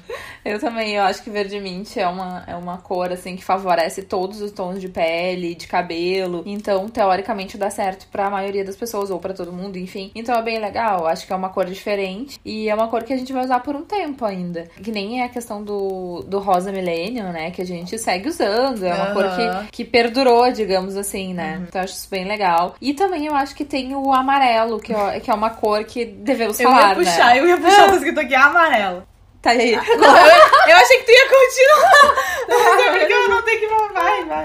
Eu 0.45 0.59
também, 0.59 0.95
eu 0.95 1.03
acho 1.03 1.23
que 1.23 1.29
verde 1.29 1.59
mint 1.59 1.97
é 1.97 2.07
uma, 2.07 2.43
é 2.45 2.55
uma 2.55 2.77
cor, 2.77 3.11
assim, 3.11 3.35
que 3.35 3.43
favorece 3.43 4.03
todos 4.03 4.41
os 4.41 4.51
tons 4.51 4.79
de 4.79 4.87
pele, 4.89 5.55
de 5.55 5.67
cabelo. 5.67 6.43
Então, 6.45 6.87
teoricamente, 6.87 7.57
dá 7.57 7.69
certo 7.69 8.07
pra 8.11 8.29
maioria 8.29 8.63
das 8.63 8.75
pessoas, 8.75 9.09
ou 9.09 9.19
pra 9.19 9.33
todo 9.33 9.51
mundo, 9.51 9.77
enfim. 9.77 10.11
Então 10.13 10.35
é 10.35 10.41
bem 10.41 10.59
legal. 10.59 11.07
Acho 11.07 11.25
que 11.25 11.33
é 11.33 11.35
uma 11.35 11.49
cor 11.49 11.65
diferente. 11.65 12.39
E 12.45 12.69
é 12.69 12.75
uma 12.75 12.87
cor 12.87 13.03
que 13.03 13.13
a 13.13 13.17
gente 13.17 13.33
vai 13.33 13.38
usar 13.41 13.59
por 13.61 13.75
um 13.75 13.83
tempo 13.83 14.25
ainda. 14.25 14.65
Que 14.83 14.91
nem 14.91 15.21
é 15.21 15.25
a 15.25 15.29
questão 15.29 15.63
do, 15.63 16.23
do 16.27 16.39
rosa 16.39 16.71
millennium, 16.71 17.31
né? 17.31 17.51
Que 17.51 17.61
a 17.61 17.65
gente 17.65 17.97
segue 17.97 18.29
usando. 18.29 18.83
É 18.85 18.93
uma 18.93 19.07
Uhum. 19.07 19.13
cor 19.13 19.29
que, 19.29 19.67
que 19.71 19.85
perdurou, 19.85 20.51
digamos 20.51 20.95
assim, 20.95 21.33
né? 21.33 21.63
Então 21.67 21.81
eu 21.81 21.83
acho 21.85 21.93
isso 21.93 22.07
bem 22.09 22.25
legal. 22.25 22.75
E 22.81 22.93
também 22.93 23.25
eu 23.25 23.35
acho 23.35 23.55
que 23.55 23.65
tem 23.65 23.95
o 23.95 24.13
amarelo, 24.13 24.79
que, 24.79 24.93
é- 24.93 25.19
que 25.19 25.29
é 25.29 25.33
uma 25.33 25.49
cor 25.49 25.83
que 25.83 26.05
devemos 26.05 26.59
Eu 26.59 26.69
falar, 26.69 26.89
ia 26.89 26.95
puxar, 26.95 27.25
né? 27.33 27.39
eu 27.39 27.47
ia 27.47 27.57
puxar, 27.57 27.87
tá 27.87 27.93
escrito 27.95 28.19
aqui 28.19 28.35
amarelo. 28.35 29.03
Tá 29.41 29.51
aí. 29.51 29.75
Não, 29.75 29.81
eu, 29.81 30.69
eu 30.69 30.77
achei 30.77 30.97
que 30.97 31.05
tu 31.05 31.11
ia 31.11 31.25
continuar. 31.29 32.15
Mas 32.49 32.85
é 32.85 32.99
porque 32.99 33.13
eu 33.13 33.29
não 33.29 33.41
tenho 33.41 33.59
que. 33.59 33.67
Vai, 33.93 34.25
vai. 34.25 34.43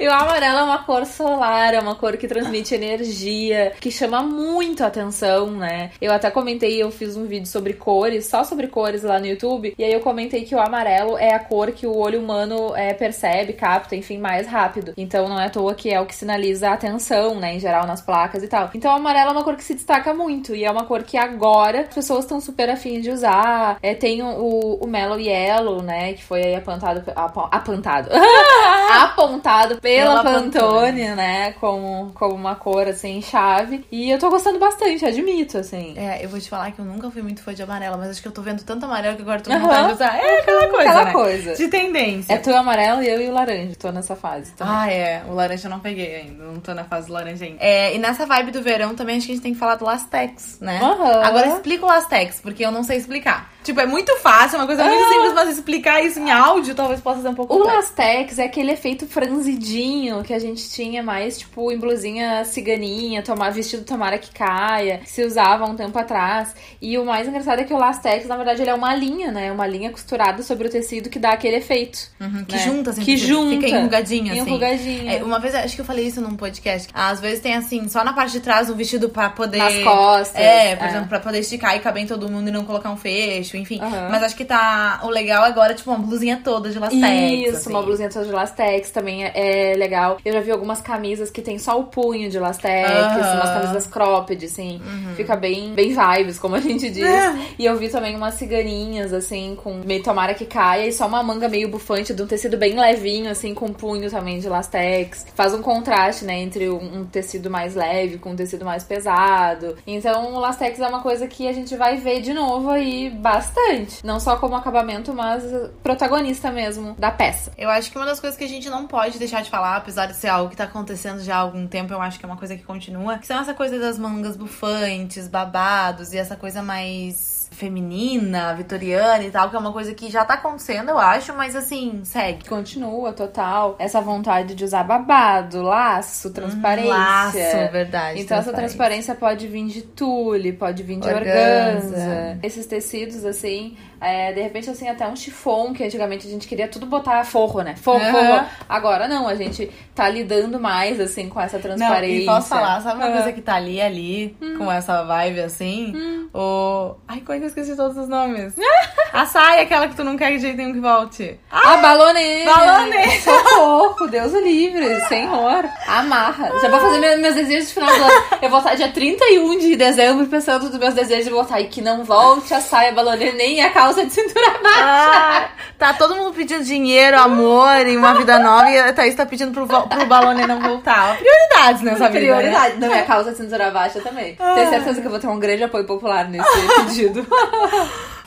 E 0.00 0.08
o 0.08 0.12
amarelo 0.12 0.58
é 0.58 0.62
uma 0.62 0.82
cor 0.84 1.04
solar, 1.04 1.74
é 1.74 1.78
uma 1.78 1.94
cor 1.94 2.16
que 2.16 2.26
transmite 2.26 2.74
energia, 2.74 3.72
que 3.78 3.90
chama 3.90 4.22
muito 4.22 4.82
a 4.82 4.86
atenção, 4.86 5.50
né? 5.50 5.90
Eu 6.00 6.10
até 6.10 6.30
comentei, 6.30 6.82
eu 6.82 6.90
fiz 6.90 7.18
um 7.18 7.26
vídeo 7.26 7.46
sobre 7.46 7.74
cores, 7.74 8.26
só 8.26 8.42
sobre 8.42 8.66
cores 8.68 9.02
lá 9.02 9.18
no 9.18 9.26
YouTube, 9.26 9.74
e 9.76 9.84
aí 9.84 9.92
eu 9.92 10.00
comentei 10.00 10.44
que 10.44 10.54
o 10.54 10.60
amarelo 10.60 11.18
é 11.18 11.34
a 11.34 11.38
cor 11.38 11.72
que 11.72 11.86
o 11.86 11.94
olho 11.94 12.18
humano 12.18 12.74
é, 12.74 12.94
percebe, 12.94 13.52
capta, 13.52 13.94
enfim, 13.94 14.16
mais 14.16 14.46
rápido. 14.46 14.94
Então 14.96 15.28
não 15.28 15.38
é 15.38 15.46
à 15.46 15.50
toa 15.50 15.74
que 15.74 15.92
é 15.92 16.00
o 16.00 16.06
que 16.06 16.14
sinaliza 16.14 16.70
a 16.70 16.74
atenção, 16.74 17.34
né, 17.38 17.56
em 17.56 17.60
geral, 17.60 17.86
nas 17.86 18.00
placas 18.00 18.42
e 18.42 18.48
tal. 18.48 18.70
Então 18.72 18.90
o 18.90 18.96
amarelo 18.96 19.28
é 19.28 19.32
uma 19.32 19.44
cor 19.44 19.56
que 19.56 19.64
se 19.64 19.74
destaca 19.74 20.14
muito, 20.14 20.54
e 20.54 20.64
é 20.64 20.70
uma 20.70 20.86
cor 20.86 21.02
que 21.02 21.18
agora 21.18 21.82
as 21.82 21.94
pessoas 21.94 22.20
estão 22.24 22.40
super 22.40 22.70
afim 22.70 23.02
de 23.02 23.10
usar. 23.10 23.76
É, 23.82 23.94
tem 24.00 24.22
o, 24.22 24.78
o 24.80 24.86
Mellow 24.86 25.20
Yellow, 25.20 25.82
né, 25.82 26.14
que 26.14 26.24
foi 26.24 26.42
aí 26.42 26.54
apontado, 26.56 27.04
apo- 27.14 27.48
apontado, 27.50 28.08
apontado 29.02 29.76
pela 29.80 30.22
Pela 30.22 30.24
Pantone, 30.24 31.14
né, 31.14 31.52
como, 31.60 32.10
como 32.14 32.34
uma 32.34 32.54
cor, 32.56 32.88
assim, 32.88 33.20
chave. 33.22 33.84
E 33.90 34.10
eu 34.10 34.18
tô 34.18 34.30
gostando 34.30 34.58
bastante, 34.58 35.04
admito, 35.04 35.58
assim. 35.58 35.94
É, 35.96 36.24
eu 36.24 36.28
vou 36.28 36.40
te 36.40 36.48
falar 36.48 36.70
que 36.72 36.78
eu 36.80 36.84
nunca 36.84 37.10
fui 37.10 37.22
muito 37.22 37.42
fã 37.42 37.54
de 37.54 37.62
amarelo, 37.62 37.98
mas 37.98 38.10
acho 38.10 38.22
que 38.22 38.28
eu 38.28 38.32
tô 38.32 38.42
vendo 38.42 38.62
tanto 38.64 38.84
amarelo 38.86 39.16
que 39.16 39.22
agora 39.22 39.40
tô 39.40 39.50
com 39.50 39.58
vontade 39.58 39.86
de 39.88 39.92
usar. 39.94 40.16
É 40.16 40.38
aquela 40.40 40.68
coisa, 40.68 40.88
Aquela 40.90 41.04
né? 41.04 41.12
coisa. 41.12 41.54
De 41.54 41.68
tendência. 41.68 42.32
É 42.32 42.38
tu 42.38 42.50
amarelo 42.54 43.02
e 43.02 43.08
eu 43.08 43.20
e 43.20 43.28
o 43.28 43.32
laranja, 43.32 43.74
tô 43.78 43.90
nessa 43.90 44.16
fase 44.16 44.52
também. 44.52 44.74
Ah, 44.74 44.90
é. 44.90 45.22
O 45.28 45.34
laranja 45.34 45.66
eu 45.66 45.70
não 45.70 45.80
peguei 45.80 46.16
ainda. 46.16 46.44
Não 46.44 46.60
tô 46.60 46.74
na 46.74 46.84
fase 46.84 47.06
do 47.08 47.12
laranja 47.12 47.44
ainda. 47.44 47.58
É, 47.60 47.94
e 47.94 47.98
nessa 47.98 48.26
vibe 48.26 48.50
do 48.50 48.62
verão 48.62 48.94
também 48.94 49.16
acho 49.18 49.26
que 49.26 49.32
a 49.32 49.34
gente 49.34 49.42
tem 49.42 49.52
que 49.52 49.58
falar 49.58 49.76
do 49.76 49.84
Lastex, 49.84 50.58
né? 50.60 50.80
Aham. 50.82 51.22
Agora 51.24 51.46
explica 51.48 51.84
o 51.84 51.88
Lastex, 51.88 52.40
porque 52.40 52.64
eu 52.64 52.70
não 52.70 52.82
sei 52.82 52.96
explicar. 52.96 53.50
Tipo, 53.62 53.80
é 53.80 53.86
muito 53.86 54.16
fácil, 54.18 54.56
é 54.56 54.60
uma 54.60 54.66
coisa 54.66 54.84
muito 54.84 55.04
Ah. 55.04 55.08
simples, 55.12 55.32
mas 55.34 55.48
explicar 55.50 56.02
isso 56.04 56.18
em 56.18 56.30
áudio 56.30 56.74
talvez 56.74 57.00
possa 57.00 57.20
ser 57.22 57.28
um 57.28 57.34
pouco 57.34 57.54
O 57.54 57.58
complexo. 57.58 57.78
Lastex 57.80 58.38
é 58.38 58.44
aquele 58.44 58.72
efeito 58.72 59.06
franzidinho 59.06 60.22
que 60.22 60.32
a 60.32 60.38
gente 60.38 60.68
tinha 60.70 61.02
mais, 61.02 61.38
tipo, 61.38 61.70
em 61.70 61.78
blusinha 61.78 62.44
ciganinha, 62.44 63.22
tomar, 63.22 63.50
vestido 63.50 63.84
tomara 63.84 64.18
que 64.18 64.30
caia, 64.32 64.98
que 64.98 65.10
se 65.10 65.24
usava 65.24 65.64
um 65.64 65.74
tempo 65.74 65.98
atrás. 65.98 66.54
E 66.80 66.96
o 66.98 67.04
mais 67.04 67.26
engraçado 67.28 67.60
é 67.60 67.64
que 67.64 67.74
o 67.74 67.78
Lastex, 67.78 68.26
na 68.26 68.36
verdade, 68.36 68.62
ele 68.62 68.70
é 68.70 68.74
uma 68.74 68.94
linha, 68.94 69.30
né? 69.30 69.50
Uma 69.52 69.66
linha 69.66 69.90
costurada 69.90 70.42
sobre 70.42 70.68
o 70.68 70.70
tecido 70.70 71.10
que 71.10 71.18
dá 71.18 71.30
aquele 71.32 71.56
efeito. 71.56 71.98
Uhum, 72.20 72.44
que 72.44 72.56
né? 72.56 72.62
junta, 72.62 72.90
assim, 72.90 73.02
Que 73.02 73.16
junta. 73.16 73.50
Fica 73.66 73.68
enrugadinha, 73.78 74.32
assim. 74.32 74.40
Enrugadinha. 74.42 75.12
É, 75.12 75.22
uma 75.22 75.38
vez, 75.38 75.54
acho 75.54 75.74
que 75.74 75.80
eu 75.80 75.84
falei 75.84 76.06
isso 76.06 76.20
num 76.20 76.36
podcast. 76.36 76.88
Às 76.94 77.20
vezes 77.20 77.40
tem 77.40 77.54
assim, 77.54 77.88
só 77.88 78.04
na 78.04 78.12
parte 78.12 78.32
de 78.32 78.40
trás 78.40 78.70
um 78.70 78.74
vestido 78.74 79.08
pra 79.08 79.30
poder. 79.30 79.58
Nas 79.58 79.78
costas. 79.82 80.40
É, 80.40 80.76
por 80.76 80.84
é. 80.86 80.88
exemplo, 80.88 81.08
pra 81.08 81.20
poder 81.20 81.40
esticar 81.40 81.76
e 81.76 81.80
caber 81.80 82.02
em 82.04 82.06
todo 82.06 82.28
mundo 82.28 82.48
e 82.48 82.50
não 82.50 82.64
colocar 82.64 82.90
um 82.90 82.96
fecho, 82.96 83.49
enfim. 83.56 83.80
Aham. 83.80 84.08
Mas 84.10 84.22
acho 84.22 84.36
que 84.36 84.44
tá. 84.44 85.00
O 85.04 85.08
legal 85.08 85.44
agora, 85.44 85.74
tipo, 85.74 85.90
uma 85.90 85.98
blusinha 85.98 86.40
toda 86.42 86.70
de 86.70 86.78
lastex. 86.78 87.48
Isso, 87.48 87.56
assim. 87.56 87.70
uma 87.70 87.82
blusinha 87.82 88.08
toda 88.08 88.24
de 88.26 88.32
lastex 88.32 88.90
também 88.90 89.24
é, 89.24 89.72
é 89.72 89.76
legal. 89.76 90.18
Eu 90.24 90.32
já 90.32 90.40
vi 90.40 90.50
algumas 90.50 90.80
camisas 90.80 91.30
que 91.30 91.42
tem 91.42 91.58
só 91.58 91.78
o 91.78 91.84
punho 91.84 92.30
de 92.30 92.38
lastex. 92.38 92.90
Uhum. 92.90 93.34
umas 93.34 93.50
camisas 93.50 93.86
cropped, 93.86 94.44
assim. 94.44 94.80
Fica 95.16 95.36
bem, 95.36 95.74
bem 95.74 95.94
vibes, 95.94 96.38
como 96.38 96.54
a 96.54 96.60
gente 96.60 96.90
diz. 96.90 97.04
É. 97.04 97.34
E 97.58 97.66
eu 97.66 97.76
vi 97.76 97.88
também 97.88 98.16
umas 98.16 98.34
ciganinhas, 98.34 99.12
assim, 99.12 99.56
com 99.62 99.74
meio 99.84 100.02
tomara 100.02 100.34
que 100.34 100.46
caia 100.46 100.86
e 100.86 100.92
só 100.92 101.06
uma 101.06 101.22
manga 101.22 101.48
meio 101.48 101.68
bufante 101.68 102.14
de 102.14 102.22
um 102.22 102.26
tecido 102.26 102.56
bem 102.56 102.78
levinho, 102.78 103.30
assim, 103.30 103.54
com 103.54 103.72
punho 103.72 104.10
também 104.10 104.38
de 104.38 104.48
lastex. 104.48 105.26
Faz 105.34 105.54
um 105.54 105.62
contraste, 105.62 106.24
né, 106.24 106.38
entre 106.40 106.68
um, 106.68 107.04
tecido 107.04 107.50
mais 107.50 107.74
leve 107.74 108.18
com 108.18 108.30
um 108.30 108.36
tecido 108.36 108.64
mais 108.64 108.84
pesado. 108.84 109.76
Então, 109.86 110.34
o 110.34 110.38
lastex 110.38 110.80
é 110.80 110.86
uma 110.86 111.00
coisa 111.00 111.26
que 111.26 111.48
a 111.48 111.52
gente 111.52 111.76
vai 111.76 111.96
ver 111.96 112.20
de 112.20 112.32
novo 112.32 112.70
aí 112.70 113.10
bastante. 113.40 114.04
Não 114.04 114.20
só 114.20 114.36
como 114.36 114.54
acabamento, 114.54 115.12
mas 115.14 115.42
protagonista 115.82 116.50
mesmo 116.50 116.94
da 116.98 117.10
peça. 117.10 117.52
Eu 117.56 117.70
acho 117.70 117.90
que 117.90 117.96
uma 117.96 118.06
das 118.06 118.20
coisas 118.20 118.38
que 118.38 118.44
a 118.44 118.48
gente 118.48 118.68
não 118.68 118.86
pode 118.86 119.18
deixar 119.18 119.42
de 119.42 119.50
falar, 119.50 119.76
apesar 119.76 120.06
de 120.06 120.14
ser 120.14 120.28
algo 120.28 120.50
que 120.50 120.56
tá 120.56 120.64
acontecendo 120.64 121.22
já 121.22 121.36
há 121.36 121.40
algum 121.40 121.66
tempo, 121.66 121.92
eu 121.92 122.00
acho 122.00 122.18
que 122.18 122.24
é 122.24 122.28
uma 122.28 122.36
coisa 122.36 122.56
que 122.56 122.62
continua, 122.62 123.18
que 123.18 123.26
são 123.26 123.40
essa 123.40 123.54
coisa 123.54 123.78
das 123.78 123.98
mangas 123.98 124.36
bufantes, 124.36 125.28
babados 125.28 126.12
e 126.12 126.18
essa 126.18 126.36
coisa 126.36 126.62
mais 126.62 127.39
feminina, 127.50 128.54
vitoriana 128.54 129.24
e 129.24 129.30
tal, 129.30 129.50
que 129.50 129.56
é 129.56 129.58
uma 129.58 129.72
coisa 129.72 129.92
que 129.92 130.10
já 130.10 130.24
tá 130.24 130.34
acontecendo, 130.34 130.90
eu 130.90 130.98
acho, 130.98 131.34
mas 131.34 131.54
assim, 131.54 132.00
segue. 132.04 132.48
Continua, 132.48 133.12
total. 133.12 133.76
Essa 133.78 134.00
vontade 134.00 134.54
de 134.54 134.64
usar 134.64 134.84
babado, 134.84 135.60
laço, 135.62 136.30
transparência. 136.30 136.94
Laço, 136.94 137.72
verdade. 137.72 138.20
Então 138.20 138.38
essa 138.38 138.52
transparência 138.52 139.14
pode 139.14 139.46
vir 139.46 139.66
de 139.66 139.82
tule, 139.82 140.52
pode 140.52 140.82
vir 140.82 141.00
de 141.00 141.08
Organza. 141.08 141.86
organza. 141.86 142.38
Esses 142.42 142.66
tecidos, 142.66 143.24
assim, 143.24 143.76
é, 144.00 144.32
de 144.32 144.40
repente, 144.40 144.70
assim, 144.70 144.88
até 144.88 145.06
um 145.06 145.14
chifon, 145.16 145.72
que 145.72 145.84
antigamente 145.84 146.26
a 146.26 146.30
gente 146.30 146.48
queria 146.48 146.66
tudo 146.68 146.86
botar 146.86 147.24
forro, 147.24 147.60
né? 147.62 147.74
Forro, 147.76 148.00
Aham. 148.02 148.12
forro. 148.12 148.46
Agora 148.68 149.06
não, 149.06 149.28
a 149.28 149.34
gente 149.34 149.70
tá 149.94 150.08
lidando 150.08 150.58
mais, 150.58 150.98
assim, 151.00 151.28
com 151.28 151.40
essa 151.40 151.56
Não, 151.56 151.62
transparência. 151.62 152.22
e 152.22 152.26
posso 152.26 152.48
falar, 152.48 152.80
sabe 152.80 152.96
uma 152.96 153.08
Ah. 153.08 153.12
coisa 153.12 153.32
que 153.32 153.42
tá 153.42 153.54
ali, 153.56 153.80
ali, 153.80 154.36
com 154.58 154.70
essa 154.70 155.02
vibe 155.04 155.40
assim? 155.40 156.28
O. 156.32 156.94
Ai, 157.08 157.20
como 157.20 157.32
é 157.34 157.38
que 157.38 157.44
eu 157.44 157.48
esqueci 157.48 157.76
todos 157.76 157.96
os 157.96 158.08
nomes? 158.08 158.54
A 159.12 159.26
saia, 159.26 159.62
aquela 159.62 159.88
que 159.88 159.96
tu 159.96 160.04
não 160.04 160.16
quer 160.16 160.30
de 160.30 160.38
jeito 160.38 160.56
nenhum 160.56 160.72
que 160.72 160.78
volte. 160.78 161.36
A 161.50 161.78
baloneira! 161.78 162.48
Baloneira! 162.54 163.20
Socorro, 163.20 164.06
Deus 164.06 164.32
o 164.32 164.38
livre, 164.40 165.00
senhor. 165.08 165.64
Amarra. 165.88 166.48
Já 166.60 166.68
vou 166.68 166.78
fazer 166.78 166.98
meu- 167.00 167.18
meus 167.18 167.34
desejos 167.34 167.68
de 167.68 167.74
final 167.74 167.88
do 167.92 168.04
ano. 168.04 168.12
Eu 168.40 168.48
vou 168.48 168.58
estar 168.60 168.76
dia 168.76 168.88
31 168.92 169.58
de 169.58 169.74
dezembro 169.74 170.24
pensando 170.28 170.68
nos 170.70 170.78
meus 170.78 170.94
desejos 170.94 171.26
e 171.26 171.30
vou 171.30 171.42
estar 171.42 171.56
aí 171.56 171.66
que 171.66 171.82
não 171.82 172.04
volte 172.04 172.54
a 172.54 172.60
saia 172.60 172.92
baloneira 172.92 173.36
nem 173.36 173.60
a 173.64 173.70
calça 173.70 173.89
de 173.94 174.12
cintura 174.12 174.50
baixa. 174.62 174.80
Ah, 174.82 175.48
tá 175.78 175.92
todo 175.94 176.14
mundo 176.16 176.32
pedindo 176.34 176.64
dinheiro, 176.64 177.18
amor 177.18 177.86
e 177.86 177.96
uma 177.96 178.14
vida 178.14 178.38
nova 178.38 178.70
e 178.70 178.78
a 178.78 178.92
Thaís 178.92 179.14
tá 179.14 179.26
pedindo 179.26 179.52
pro, 179.52 179.66
pro 179.66 180.06
Balone 180.06 180.46
não 180.46 180.60
voltar. 180.60 181.16
Prioridades 181.20 181.82
nessa 181.82 182.08
vida. 182.08 182.20
né? 182.20 182.40
Prioridade. 182.40 182.78
Não, 182.78 182.88
minha 182.88 183.02
calça 183.04 183.30
de 183.32 183.36
cintura 183.38 183.70
baixa 183.70 184.00
também. 184.00 184.36
Tenho 184.36 184.68
certeza 184.70 185.00
que 185.00 185.06
eu 185.06 185.10
vou 185.10 185.20
ter 185.20 185.26
um 185.28 185.38
grande 185.38 185.64
apoio 185.64 185.84
popular 185.84 186.28
nesse 186.28 186.46
pedido. 186.86 187.26